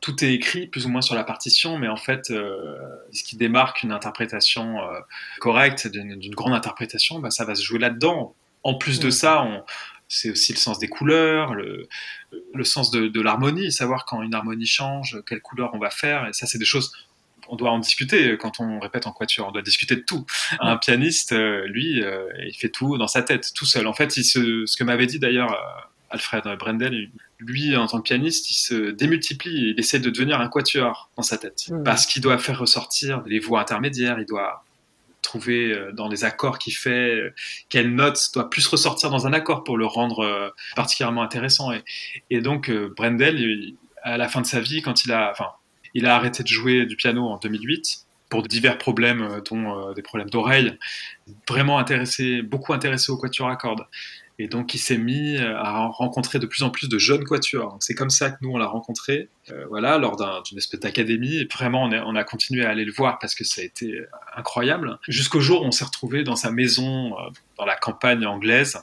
[0.01, 2.77] tout est écrit plus ou moins sur la partition, mais en fait, euh,
[3.11, 4.99] ce qui démarque une interprétation euh,
[5.39, 8.35] correcte, d'une grande interprétation, bah, ça va se jouer là-dedans.
[8.63, 9.47] En plus de ça,
[10.07, 11.87] c'est aussi le sens des couleurs, le,
[12.53, 16.27] le sens de, de l'harmonie, savoir quand une harmonie change, quelle couleur on va faire,
[16.27, 16.91] et ça, c'est des choses
[17.49, 19.47] on doit en discuter quand on répète en quatuor.
[19.47, 20.25] On doit discuter de tout.
[20.59, 22.01] Un pianiste, euh, lui,
[22.45, 23.87] il fait tout dans sa tête, tout seul.
[23.87, 25.55] En fait, il se, ce que m'avait dit d'ailleurs
[26.09, 30.47] Alfred Brendel, lui, en tant que pianiste, il se démultiplie, il essaie de devenir un
[30.47, 31.65] quatuor dans sa tête.
[31.69, 31.83] Mmh.
[31.83, 34.63] Parce qu'il doit faire ressortir les voix intermédiaires, il doit
[35.27, 37.33] trouver euh, dans les accords qu'il fait, euh,
[37.69, 41.71] quelle note doit plus ressortir dans un accord pour le rendre euh, particulièrement intéressant.
[42.29, 45.49] Et, donc, Brendel, à la fin de sa vie, quand il a, enfin,
[45.97, 50.29] il a arrêté de jouer du piano en 2008, pour divers problèmes, dont des problèmes
[50.29, 50.77] d'oreille,
[51.47, 53.85] vraiment intéressé, beaucoup intéressé au quatuor à cordes.
[54.39, 57.77] Et donc, il s'est mis euh, à rencontrer de plus en plus de jeunes quatuors.
[57.79, 61.45] C'est comme ça que nous, on l'a rencontré, euh, voilà, lors d'une espèce d'académie.
[61.51, 63.99] Vraiment, on, a continué à aller le voir parce que ça a été
[64.35, 64.99] incroyable.
[65.07, 68.77] Jusqu'au jour où on s'est retrouvé dans sa maison, euh, dans la campagne anglaise.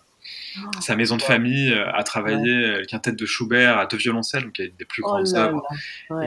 [0.80, 4.66] Sa maison de famille a travaillé le quintet de Schubert à deux violoncelles, donc il
[4.66, 5.62] une des plus oh grandes œuvres.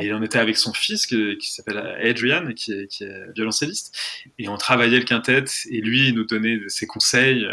[0.02, 3.98] Et on était avec son fils qui, s'appelle Adrian, qui est, qui est, violoncelliste.
[4.38, 7.46] Et on travaillait le quintet et lui, il nous donnait ses conseils.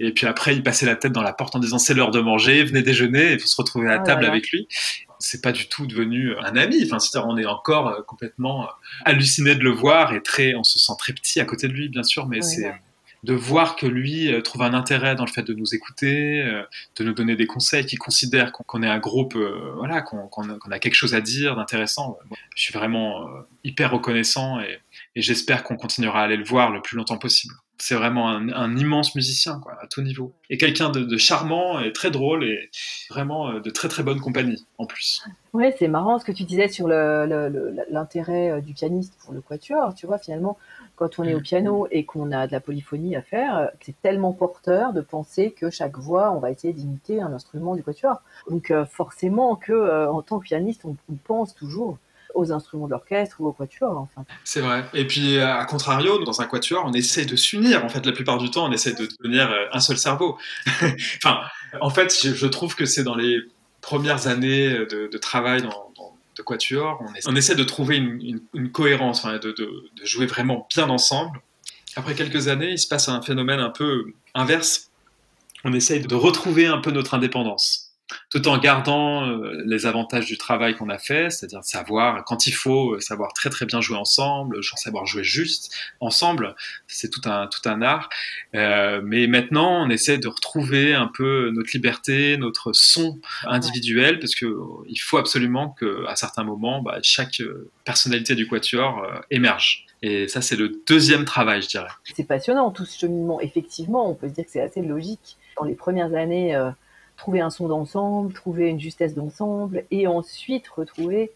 [0.00, 2.20] Et puis après, il passait la tête dans la porte en disant c'est l'heure de
[2.20, 4.68] manger, venez déjeuner, et faut se retrouver à oh table avec lui.
[5.18, 6.80] C'est pas du tout devenu un ami.
[6.84, 8.70] Enfin, cest on est encore euh, complètement euh,
[9.04, 11.88] halluciné de le voir et très, on se sent très petit à côté de lui,
[11.88, 12.72] bien sûr, mais c'est
[13.24, 16.44] de voir que lui euh, trouve un intérêt dans le fait de nous écouter,
[16.96, 19.36] de nous donner des conseils, qu'il considère qu'on est un groupe,
[19.76, 22.18] voilà, qu'on a quelque chose à dire d'intéressant.
[22.54, 23.28] Je suis vraiment
[23.64, 24.80] hyper reconnaissant et
[25.16, 29.14] j'espère qu'on continuera à aller le voir le plus longtemps possible c'est vraiment un, immense
[29.14, 30.32] musicien à tout niveau.
[30.50, 32.70] Et quelqu'un de, charmant et très drôle et
[33.08, 35.22] vraiment euh, de très très bonne compagnie en plus.
[35.52, 39.94] Oui, c'est marrant ce que tu disais sur l'intérêt euh, du pianiste pour le quatuor.
[39.94, 40.58] Tu vois, finalement,
[40.98, 44.00] quand on est au piano et qu'on a de la polyphonie à faire, euh, c'est
[44.02, 48.22] tellement porteur de penser que chaque voix, on va essayer d'imiter un instrument du quatuor.
[48.50, 51.98] Donc forcément que en tant que pianiste, on pense toujours
[52.34, 53.96] aux instruments de l'orchestre ou au quatuor.
[53.96, 54.24] Enfin.
[54.44, 54.84] C'est vrai.
[54.94, 57.84] Et puis, à contrario, dans un quatuor, on essaie de s'unir.
[57.84, 60.38] En fait, la plupart du temps, on essaie de devenir euh, un seul cerveau.
[61.22, 61.40] enfin,
[61.80, 63.38] en fait, je, trouve que c'est dans les
[63.80, 65.87] premières années de, travail dans,
[66.42, 71.40] quatuor, on essaie, de trouver une, cohérence, de, de, jouer vraiment bien ensemble.
[71.96, 74.90] Après quelques années, il se passe un phénomène un peu inverse.
[75.64, 77.87] On essaye de retrouver un peu notre indépendance
[78.30, 82.52] tout en gardant euh, les avantages du travail qu'on a fait, c'est-à-dire savoir quand il
[82.52, 86.54] faut, euh, savoir très très bien jouer ensemble, savoir jouer juste ensemble,
[86.86, 88.08] c'est tout un, tout un art.
[88.54, 94.34] Euh, mais maintenant, on essaie de retrouver un peu notre liberté, notre son individuel, parce
[94.34, 97.42] qu'il faut absolument qu'à certains moments, bah, chaque
[97.84, 99.86] personnalité du quatuor émerge.
[100.00, 101.88] Et ça, c'est le deuxième travail, je dirais.
[102.14, 103.40] C'est passionnant tout ce cheminement.
[103.40, 105.36] Effectivement, on peut se dire que c'est assez logique.
[105.58, 106.56] Dans les premières années,
[107.18, 111.32] trouver un son d'ensemble, trouver une justesse d'ensemble, et ensuite retrouver,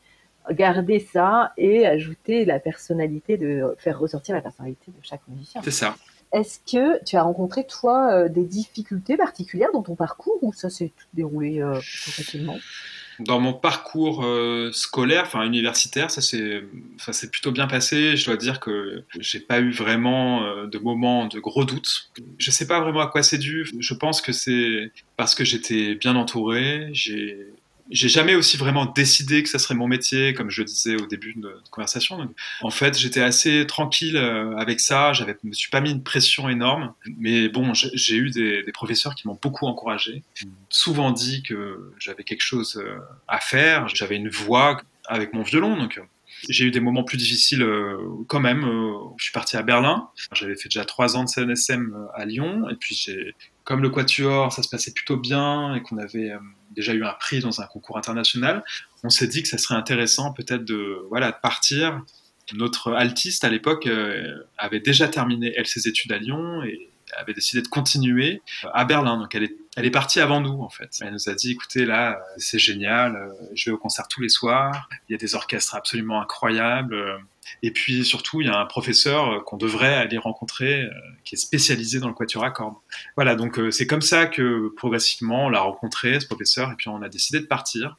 [0.50, 5.60] garder ça et ajouter la personnalité, de faire ressortir la personnalité de chaque musicien.
[5.62, 5.94] C'est ça.
[6.32, 10.70] Est-ce que tu as rencontré, toi, euh, des difficultés particulières dans ton parcours ou ça
[10.70, 12.56] s'est tout déroulé euh, facilement?
[13.18, 18.16] Dans mon parcours euh, scolaire, enfin universitaire, ça s'est plutôt bien passé.
[18.16, 22.10] Je dois dire que j'ai pas eu vraiment euh, de moments de gros doutes.
[22.38, 23.68] Je sais pas vraiment à quoi c'est dû.
[23.78, 26.88] Je pense que c'est parce que j'étais bien entouré.
[26.92, 27.46] J'ai
[27.92, 31.06] j'ai jamais aussi vraiment décidé que ça serait mon métier, comme je le disais au
[31.06, 32.28] début de notre conversation.
[32.62, 35.12] en fait, j'étais assez tranquille euh, avec ça.
[35.12, 36.94] Je me suis pas mis une pression énorme.
[37.18, 40.22] Mais bon, j'ai eu des, professeurs qui m'ont beaucoup encouragé,
[40.70, 43.86] souvent dit que j'avais quelque chose euh, à faire.
[43.88, 46.02] J'avais une voix avec mon violon, donc euh,
[46.48, 47.64] j'ai eu des moments plus difficiles
[48.26, 48.62] quand même.
[49.18, 50.08] je suis parti à Berlin.
[50.32, 52.68] J'avais fait déjà trois ans de CNSM à Lyon.
[52.70, 53.06] Et puis,
[53.62, 56.32] comme le Quatuor, ça se passait plutôt bien et qu'on avait
[56.72, 58.64] déjà eu un prix dans un concours international,
[59.04, 62.02] on s'est dit que ça serait intéressant peut-être de, voilà, partir.
[62.54, 67.34] Notre altiste à l'époque euh, avait déjà terminé elle ses études à Lyon et avait
[67.34, 69.18] décidé de continuer à Berlin.
[69.18, 70.98] Donc elle est elle est partie avant nous en fait.
[71.00, 74.88] Elle nous a dit écoutez là c'est génial, je vais au concert tous les soirs,
[75.08, 77.22] il y a des orchestres absolument incroyables.
[77.62, 80.88] Et puis surtout, il y a un professeur qu'on devrait aller rencontrer
[81.24, 82.74] qui est spécialisé dans le quatuor à cordes.
[83.16, 87.02] Voilà, donc c'est comme ça que progressivement on l'a rencontré, ce professeur, et puis on
[87.02, 87.98] a décidé de partir.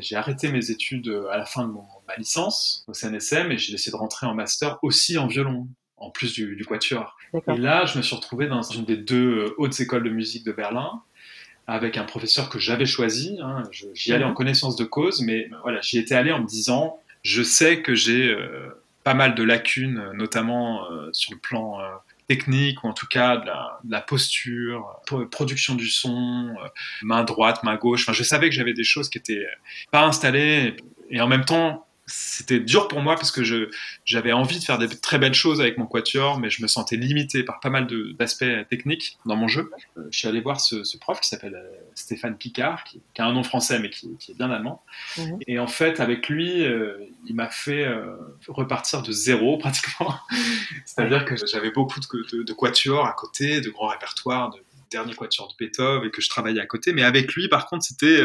[0.00, 3.72] J'ai arrêté mes études à la fin de mon, ma licence au CNSM et j'ai
[3.72, 7.16] décidé de rentrer en master aussi en violon en plus du, du quatuor.
[7.48, 10.52] Et là, je me suis retrouvé dans une des deux hautes écoles de musique de
[10.52, 11.02] Berlin,
[11.66, 13.38] avec un professeur que j'avais choisi.
[13.42, 13.62] Hein.
[13.94, 17.42] J'y allais en connaissance de cause, mais voilà, j'y étais allé en me disant, je
[17.42, 18.68] sais que j'ai euh,
[19.04, 21.84] pas mal de lacunes, notamment euh, sur le plan euh,
[22.26, 26.54] technique, ou en tout cas de la, la posture, production du son,
[27.02, 28.02] main droite, main gauche.
[28.02, 29.46] Enfin, je savais que j'avais des choses qui étaient
[29.90, 30.76] pas installées,
[31.10, 33.70] et en même temps, c'était dur pour moi parce que je,
[34.04, 36.96] j'avais envie de faire des très belles choses avec mon quatuor, mais je me sentais
[36.96, 37.86] limité par pas mal
[38.18, 39.70] d'aspects techniques dans mon jeu.
[39.96, 43.22] Euh, je suis allé voir ce, ce prof qui s'appelle euh, Stéphane Picard, qui, qui,
[43.22, 44.82] a un nom français mais qui, qui est bien allemand.
[45.16, 45.38] Mhm.
[45.46, 47.86] Et en fait, avec lui, euh, il m'a fait
[48.48, 50.14] repartir de zéro pratiquement.
[50.84, 54.58] C'est-à-dire que j'avais beaucoup de, de, de quatuors à côté, de grands répertoires, de
[54.94, 56.92] dernier quatuor de Beethoven et que je travaillais à côté.
[56.92, 58.22] Mais avec lui, par contre, c'était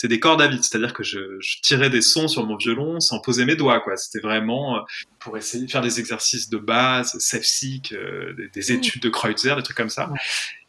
[0.00, 1.18] c'était des cordes à vide, c'est-à-dire que je,
[1.60, 3.98] tirais des sons sur mon violon sans poser mes doigts, quoi.
[3.98, 4.80] C'était vraiment euh,
[5.18, 8.76] pour essayer de faire des exercices de base, Sefsik, euh, des, mmh.
[8.76, 10.10] études de Kreutzer, des trucs comme ça.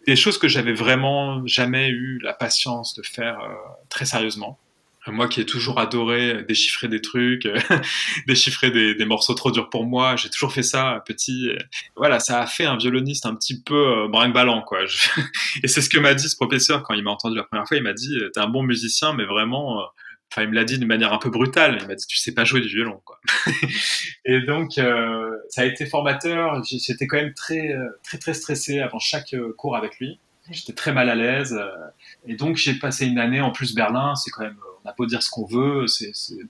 [0.05, 3.53] Des choses que j'avais vraiment jamais eu la patience de faire euh,
[3.87, 4.59] très sérieusement.
[5.07, 7.47] Moi qui ai toujours adoré déchiffrer des trucs,
[8.27, 11.49] déchiffrer des, des, morceaux trop durs pour moi, j'ai toujours fait ça petit.
[11.95, 14.79] Voilà, ça a fait un violoniste un petit peu euh, brinque-ballant, quoi.
[15.63, 17.77] Et c'est ce que m'a dit ce professeur quand il m'a entendu la première fois.
[17.77, 19.85] Il m'a dit, t'es un bon musicien, mais vraiment, euh,
[20.31, 21.77] enfin, il me l'a dit d'une manière un peu brutale.
[21.81, 23.19] Il m'a dit, tu sais pas jouer du violon, quoi.
[24.25, 26.63] et donc, euh, ça a été formateur.
[26.63, 30.19] J'étais quand même très, euh, très, très stressé avant chaque euh, cours avec lui.
[30.49, 31.57] J'étais très mal à l'aise.
[32.25, 34.15] Et donc, j'ai passé une année en plus Berlin.
[34.15, 35.85] C'est quand même on a beau dire ce qu'on veut,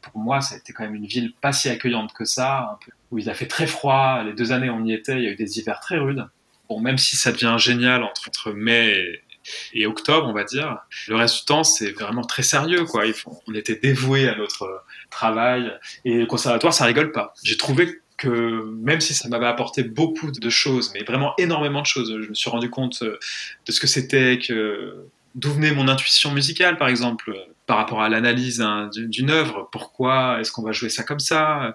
[0.01, 2.79] pour moi, ça a été quand même une ville pas si accueillante que ça,
[3.11, 4.23] où il a fait très froid.
[4.23, 6.27] Les deux années où on y était, il y a eu des hivers très rudes.
[6.69, 9.21] Bon, même si ça devient génial entre, mai
[9.73, 13.03] et, octobre, on va dire, le reste du temps, c'est vraiment très sérieux, quoi.
[13.47, 15.71] on était dévoués à notre travail.
[16.05, 17.33] Et le conservatoire, ça rigole pas.
[17.43, 21.87] J'ai trouvé que même si ça m'avait apporté beaucoup de choses, mais vraiment énormément de
[21.87, 24.39] choses, je me suis rendu compte de ce que c'était
[25.35, 27.35] d'où venait mon intuition musicale, par exemple,
[27.71, 28.61] par rapport à l'analyse
[28.93, 29.69] d'une œuvre.
[29.71, 31.73] Pourquoi est-ce qu'on va jouer ça comme ça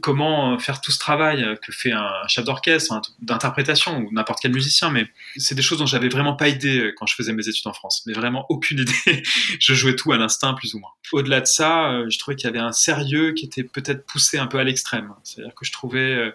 [0.00, 4.90] Comment faire tout ce travail que fait un chef d'orchestre, d'interprétation ou n'importe quel musicien
[4.90, 7.72] Mais c'est des choses dont j'avais vraiment pas idée quand je faisais mes études en
[7.72, 8.04] France.
[8.06, 9.24] Mais vraiment aucune idée.
[9.58, 10.92] je jouais tout à l'instinct, plus ou moins.
[11.10, 14.38] Au-delà de ça, euh, je trouvais qu'il y avait un sérieux qui était peut-être poussé
[14.38, 15.12] un peu à l'extrême.
[15.24, 16.30] C'est-à-dire que je trouvais euh,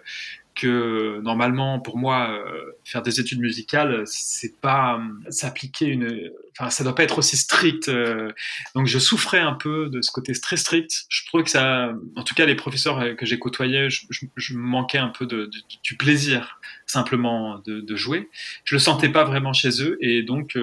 [0.66, 6.84] normalement pour moi euh, faire des études musicales c'est pas euh, s'appliquer une enfin ça
[6.84, 8.32] doit pas être aussi strict euh.
[8.74, 12.24] donc je souffrais un peu de ce côté très strict je trouvais que ça en
[12.24, 15.50] tout cas les professeurs que j'ai côtoyés je, je, manquais un peu de,
[15.82, 18.28] du plaisir simplement de, jouer
[18.64, 20.58] je le sentais pas vraiment chez eux et donc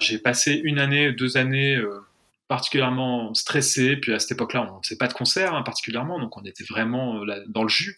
[0.00, 1.80] j'ai passé une année deux années
[2.52, 3.96] particulièrement stressé.
[3.96, 6.64] Puis à cette époque-là, on ne faisait pas de concert hein, particulièrement, donc on était
[6.64, 7.96] vraiment dans le jus.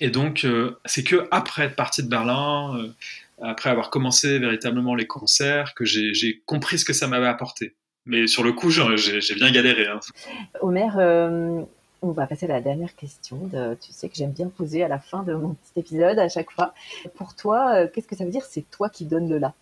[0.00, 2.88] Et donc, euh, c'est que après être parti de Berlin, euh,
[3.42, 7.74] après avoir commencé véritablement les concerts, que j'ai compris ce que ça m'avait apporté.
[8.06, 9.86] Mais sur le coup, j'ai bien galéré.
[9.86, 10.00] Hein.
[10.60, 11.62] Omer, euh,
[12.02, 13.46] on va passer à la dernière question.
[13.46, 16.28] De, tu sais que j'aime bien poser à la fin de mon petit épisode à
[16.28, 16.74] chaque fois.
[17.16, 19.54] Pour toi, qu'est-ce que ça veut dire C'est toi qui donnes le là?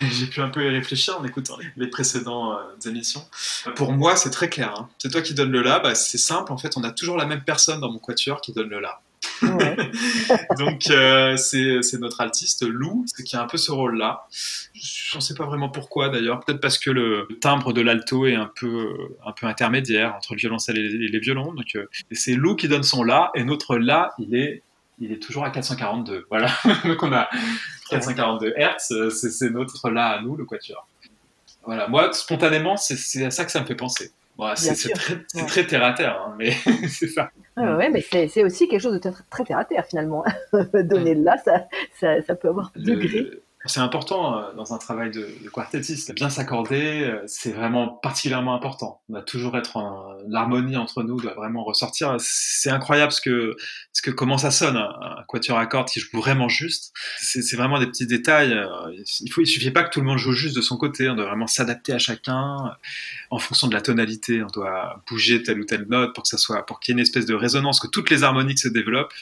[0.00, 3.24] J'ai pu un peu y réfléchir en écoutant les précédentes émissions.
[3.74, 4.72] Pour moi, c'est très clair.
[4.78, 4.88] Hein.
[4.98, 5.80] C'est toi qui donnes le là.
[5.80, 6.52] Bah, c'est simple.
[6.52, 9.00] En fait, on a toujours la même personne dans mon quatuor qui donne le là.
[10.58, 14.26] Donc euh, c'est notre altiste Lou qui a un peu ce rôle-là.
[14.74, 16.40] Je ne sais pas vraiment pourquoi d'ailleurs.
[16.40, 20.38] Peut-être parce que le timbre de l'alto est un peu un peu intermédiaire entre le
[20.38, 21.52] violoncelle et les, violons.
[21.52, 24.62] Donc euh, c'est Lou qui donne son la et notre la il est
[25.00, 26.26] il est toujours à 442.
[26.30, 26.50] Voilà.
[26.84, 27.28] Donc on a
[27.90, 28.92] 442 Hertz.
[29.10, 30.86] C'est notre la à nous le quatuor.
[31.64, 31.88] Voilà.
[31.88, 34.12] Moi spontanément c'est à ça que ça me fait penser
[34.54, 34.92] c'est
[35.46, 36.52] très, terre à terre, hein, mais
[36.88, 37.30] c'est ça.
[37.56, 40.24] Ouais, mais c'est aussi quelque chose de très, terre à terre finalement.
[40.74, 41.66] Donner là, ça,
[41.98, 43.30] ça, ça, peut avoir degré.
[43.64, 46.14] C'est important euh, dans un travail de, de quartettiste.
[46.14, 49.00] Bien s'accorder, euh, c'est vraiment particulièrement important.
[49.08, 52.14] On va toujours être en l'harmonie entre nous doit vraiment ressortir.
[52.20, 53.56] C'est incroyable ce que,
[53.92, 56.92] ce que comment ça sonne un, quatuor à cordes qui joue vraiment juste.
[57.20, 58.52] C'est vraiment des petits détails.
[58.52, 61.08] Euh, il faut, il suffit pas que tout le monde joue juste de son côté.
[61.08, 62.76] On doit vraiment s'adapter à chacun
[63.30, 64.40] en fonction de la tonalité.
[64.40, 66.98] On doit bouger telle ou telle note pour que ça soit, pour qu'il y ait
[66.98, 69.12] une espèce de résonance, que toutes les harmoniques se développent.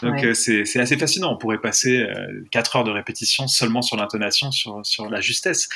[0.00, 1.32] Donc c'est assez fascinant.
[1.32, 2.06] On pourrait passer
[2.50, 5.68] quatre heures de répétition seulement sur l'intonation, sur, sur la justesse.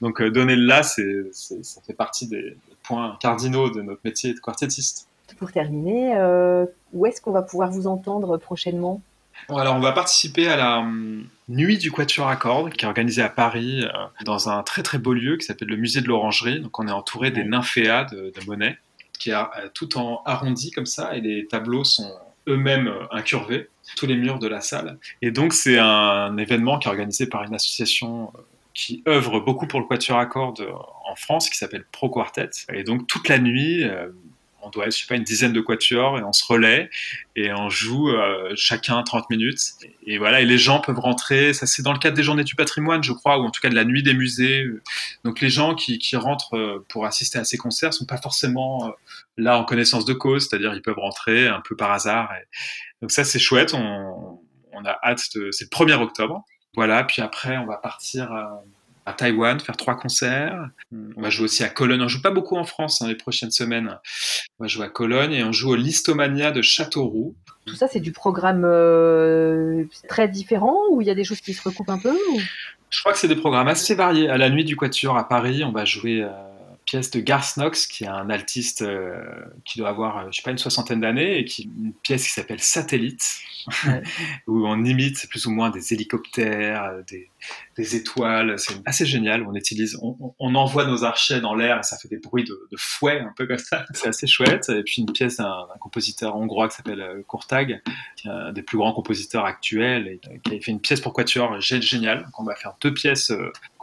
[0.00, 4.40] Donc donner le là, c'est, ça fait partie des points cardinaux de notre métier de
[4.40, 5.08] quartettiste.
[5.38, 6.16] Pour terminer,
[6.92, 9.02] où est-ce qu'on va pouvoir vous entendre prochainement?
[9.50, 13.22] Alors, on va participer à la hum, Nuit du Quatuor à cordes, qui est organisée
[13.22, 13.84] à Paris,
[14.24, 16.60] dans un très très beau lieu qui s'appelle le Musée de l'Orangerie.
[16.60, 18.78] Donc, on est entouré des nymphéas de, de Monet,
[19.18, 19.34] qui est
[19.74, 22.10] tout en arrondi comme ça, et les tableaux sont
[22.48, 24.98] eux-mêmes incurvés, tous les murs de la salle.
[25.22, 28.40] Et donc, c'est un événement qui est organisé par une association euh,
[28.74, 30.72] qui œuvre beaucoup pour le quatuor à cordes euh,
[31.08, 32.50] en France, qui s'appelle Pro Quartet.
[32.72, 34.10] Et donc, toute la nuit, euh,
[34.66, 36.90] on doit, je sais pas, une dizaine de quatuors et on se relaie
[37.36, 39.60] et on joue euh, chacun 30 minutes.
[40.06, 41.52] Et, voilà, et les gens peuvent rentrer.
[41.52, 43.68] Ça, c'est dans le cadre des journées du patrimoine, je crois, ou en tout cas
[43.68, 44.66] de la nuit des musées.
[45.24, 48.88] Donc, les gens qui, qui rentrent euh, pour assister à ces concerts sont pas forcément
[48.88, 48.90] euh,
[49.36, 52.32] là en connaissance de cause, c'est-à-dire ils peuvent rentrer un peu par hasard.
[52.34, 52.44] Et...
[53.02, 53.72] Donc, ça, c'est chouette.
[53.74, 54.40] On,
[54.84, 55.22] a hâte.
[55.36, 55.52] De...
[55.52, 56.44] C'est le 1er octobre.
[56.74, 58.30] Voilà, puis après, on va partir
[59.12, 60.68] Taïwan, faire trois concerts.
[61.16, 62.02] On va jouer aussi à Cologne.
[62.02, 63.98] On joue pas beaucoup en France dans hein, les prochaines semaines.
[64.58, 67.34] On va jouer à Cologne et on joue au Listomania de Châteauroux.
[67.66, 71.54] Tout ça, c'est du programme euh, très différent ou il y a des choses qui
[71.54, 72.16] se recoupent un peu
[72.90, 74.28] Je crois que c'est des programmes assez variés.
[74.28, 76.28] À la nuit du Quatuor à Paris, on va jouer euh,
[76.86, 79.20] pièce de Garth Knox, qui est un altiste euh,
[79.64, 82.30] qui doit avoir, euh, je sais pas, une soixantaine d'années, et qui une pièce qui
[82.30, 83.40] s'appelle Satellite,
[84.46, 87.28] où on imite plus ou moins des hélicoptères, euh, des,
[87.76, 88.56] des étoiles.
[88.58, 89.44] C'est assez génial.
[89.46, 92.68] On utilise, on, on, envoie nos archets dans l'air et ça fait des bruits de,
[92.70, 93.84] de fouet, un peu comme ça.
[93.92, 94.68] C'est assez chouette.
[94.68, 97.82] Et puis une pièce d'un compositeur hongrois qui s'appelle Courtag,
[98.16, 101.12] qui est un des plus grands compositeurs actuels, et qui a fait une pièce pour
[101.12, 102.22] quatuor génial.
[102.22, 103.32] Donc on va faire deux pièces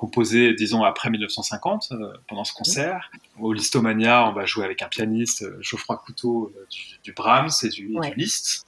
[0.03, 1.93] composées, disons, après 1950,
[2.27, 3.09] pendant ce concert.
[3.39, 6.67] Au Listomania, on va jouer avec un pianiste, euh, Geoffroy Couteau, euh,
[7.05, 8.65] du, Brahms et du, Liszt.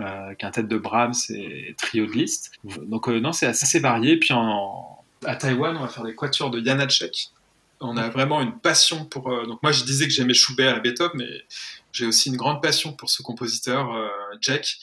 [0.00, 2.50] Euh, quintette de Brahms et trio de Liszt.
[2.64, 4.16] Donc non, c'est assez varié.
[4.16, 4.34] Puis
[5.24, 7.30] à Taïwan, on va faire des quatuors de Janacek.
[7.80, 9.30] On a vraiment une passion pour.
[9.46, 11.44] donc moi, je disais que j'aimais Schubert et Beethoven, mais
[11.92, 13.92] j'ai aussi une grande passion pour ce compositeur,
[14.40, 14.76] Jack,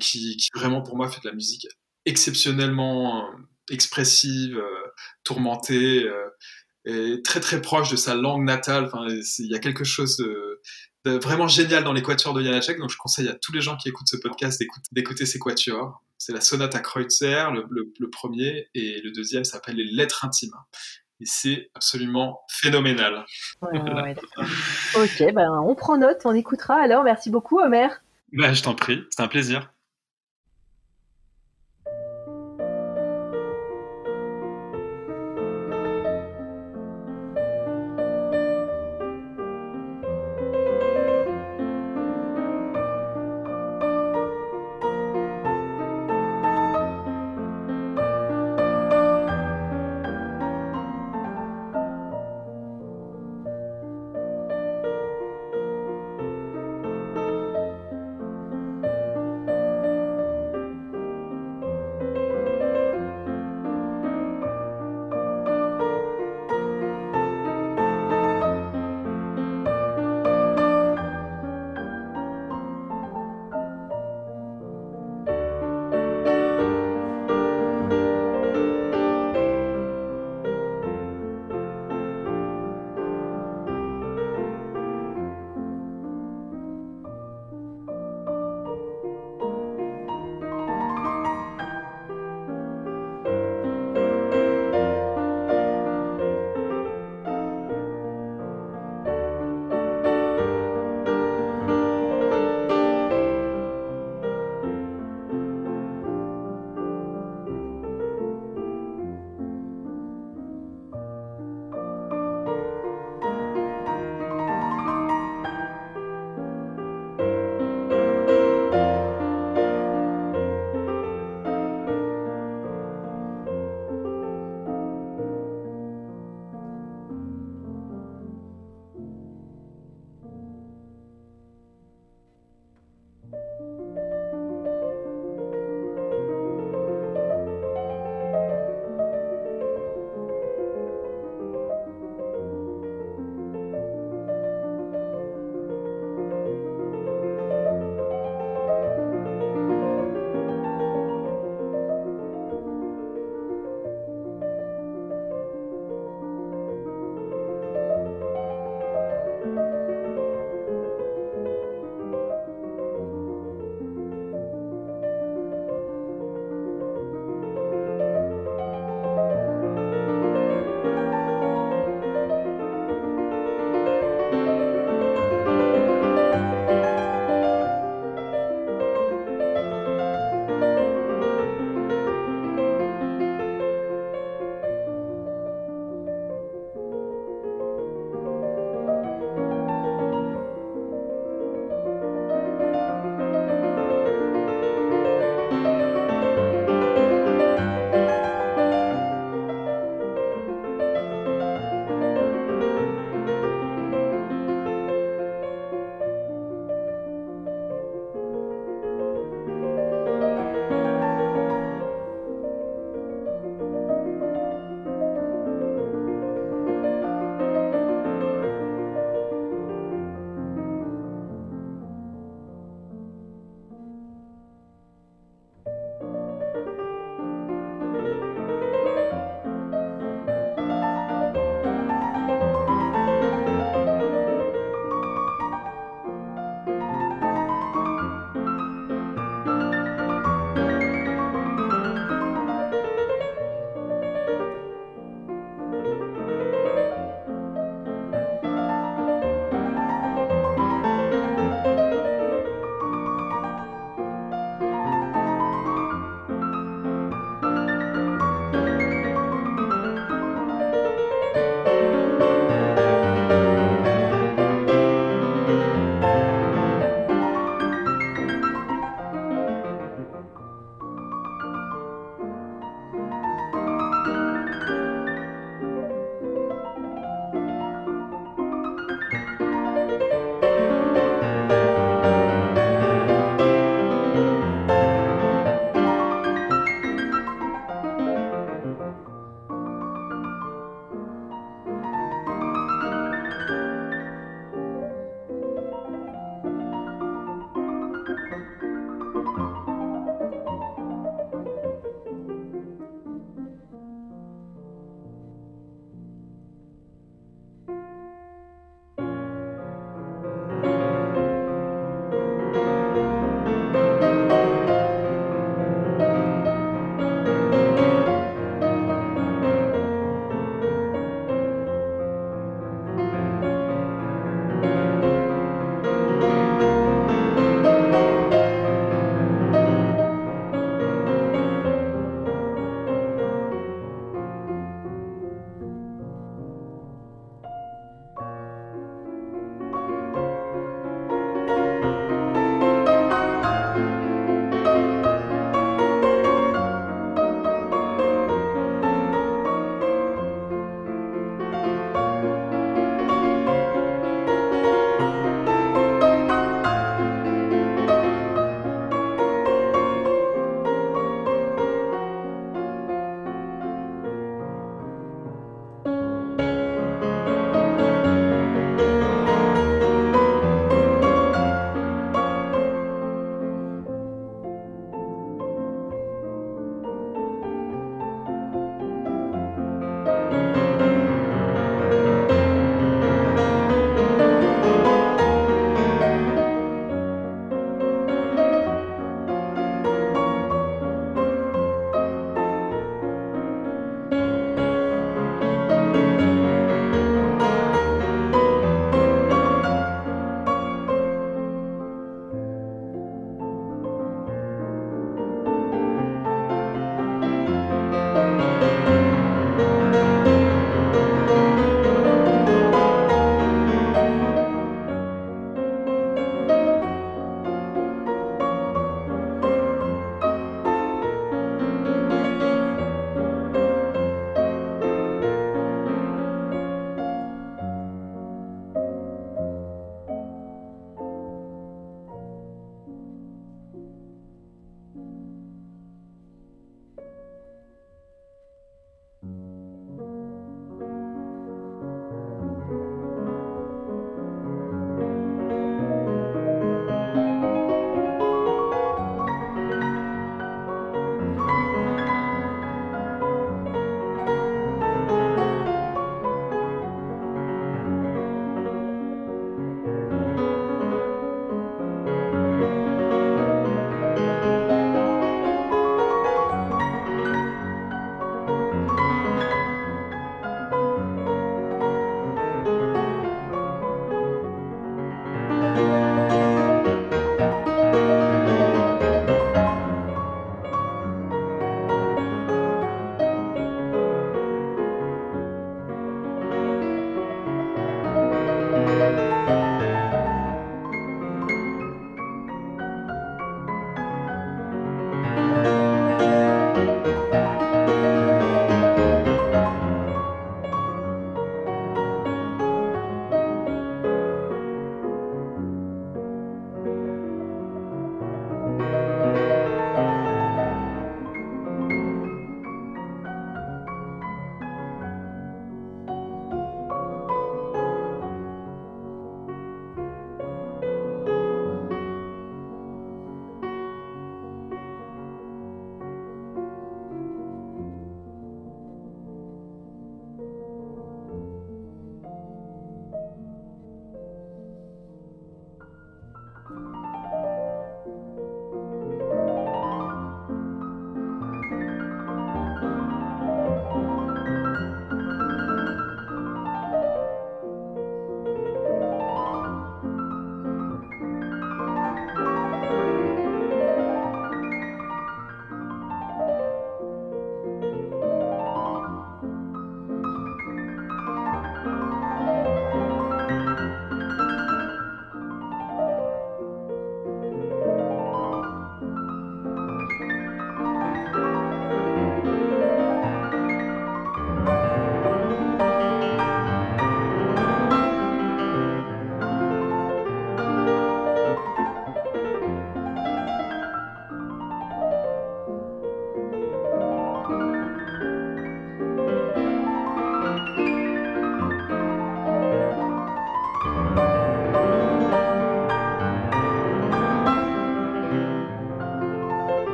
[0.00, 1.66] qui, qui, vraiment pour moi fait de la musique
[2.04, 3.26] exceptionnellement
[3.70, 4.62] expressive,
[5.24, 6.08] tourmentée
[6.84, 8.84] est très très proche de sa langue natale.
[8.86, 10.60] Enfin, il y a quelque chose de,
[11.04, 12.78] vraiment génial dans les quatuors de Janacek.
[12.78, 16.02] Donc, je conseille à tous les gens qui écoutent ce podcast d'écouter ces quatuors.
[16.18, 20.54] C'est la sonate à Kreutzer, le, premier, et le deuxième s'appelle les Lettres intimes.
[21.20, 23.24] Et c'est absolument phénoménal.
[23.62, 23.72] ok,
[25.34, 27.02] ben on prend note, on écoutera alors.
[27.02, 28.02] Merci beaucoup, Omer.
[28.32, 29.72] Ben, je t'en prie, c'est un plaisir.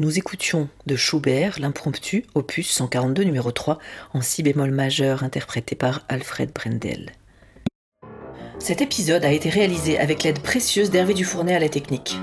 [0.00, 3.78] Nous écoutions de Schubert l'impromptu, opus 142 numéro 3
[4.14, 7.12] en si bémol majeur interprété par Alfred Brendel.
[8.58, 12.16] Cet épisode a été réalisé avec l'aide précieuse d'Hervé Dufournet à la technique.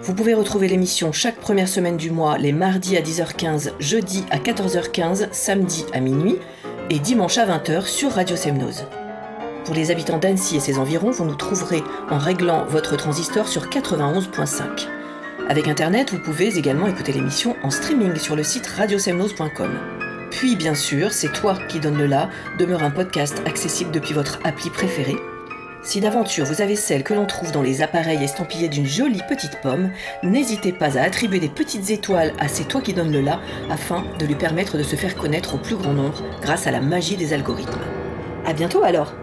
[0.00, 4.38] Vous pouvez retrouver l'émission chaque première semaine du mois, les mardis à 10h15, jeudi à
[4.38, 6.36] 14h15, samedi à minuit
[6.88, 8.86] et dimanche à 20h sur Radio Semnose.
[9.66, 13.66] Pour les habitants d'Annecy et ses environs, vous nous trouverez en réglant votre transistor sur
[13.66, 14.97] 91.5.
[15.48, 19.70] Avec Internet, vous pouvez également écouter l'émission en streaming sur le site radiosemnose.com.
[20.30, 22.28] Puis, bien sûr, C'est toi qui donne le la
[22.58, 25.16] demeure un podcast accessible depuis votre appli préférée
[25.82, 29.60] si d'aventure vous avez celle que l'on trouve dans les appareils estampillés d'une jolie petite
[29.62, 29.90] pomme,
[30.22, 33.40] n'hésitez pas à attribuer des petites étoiles à C'est toi qui donne le là
[33.70, 36.80] afin de lui permettre de se faire connaître au plus grand nombre grâce à la
[36.80, 37.80] magie des algorithmes.
[38.44, 39.14] A bientôt alors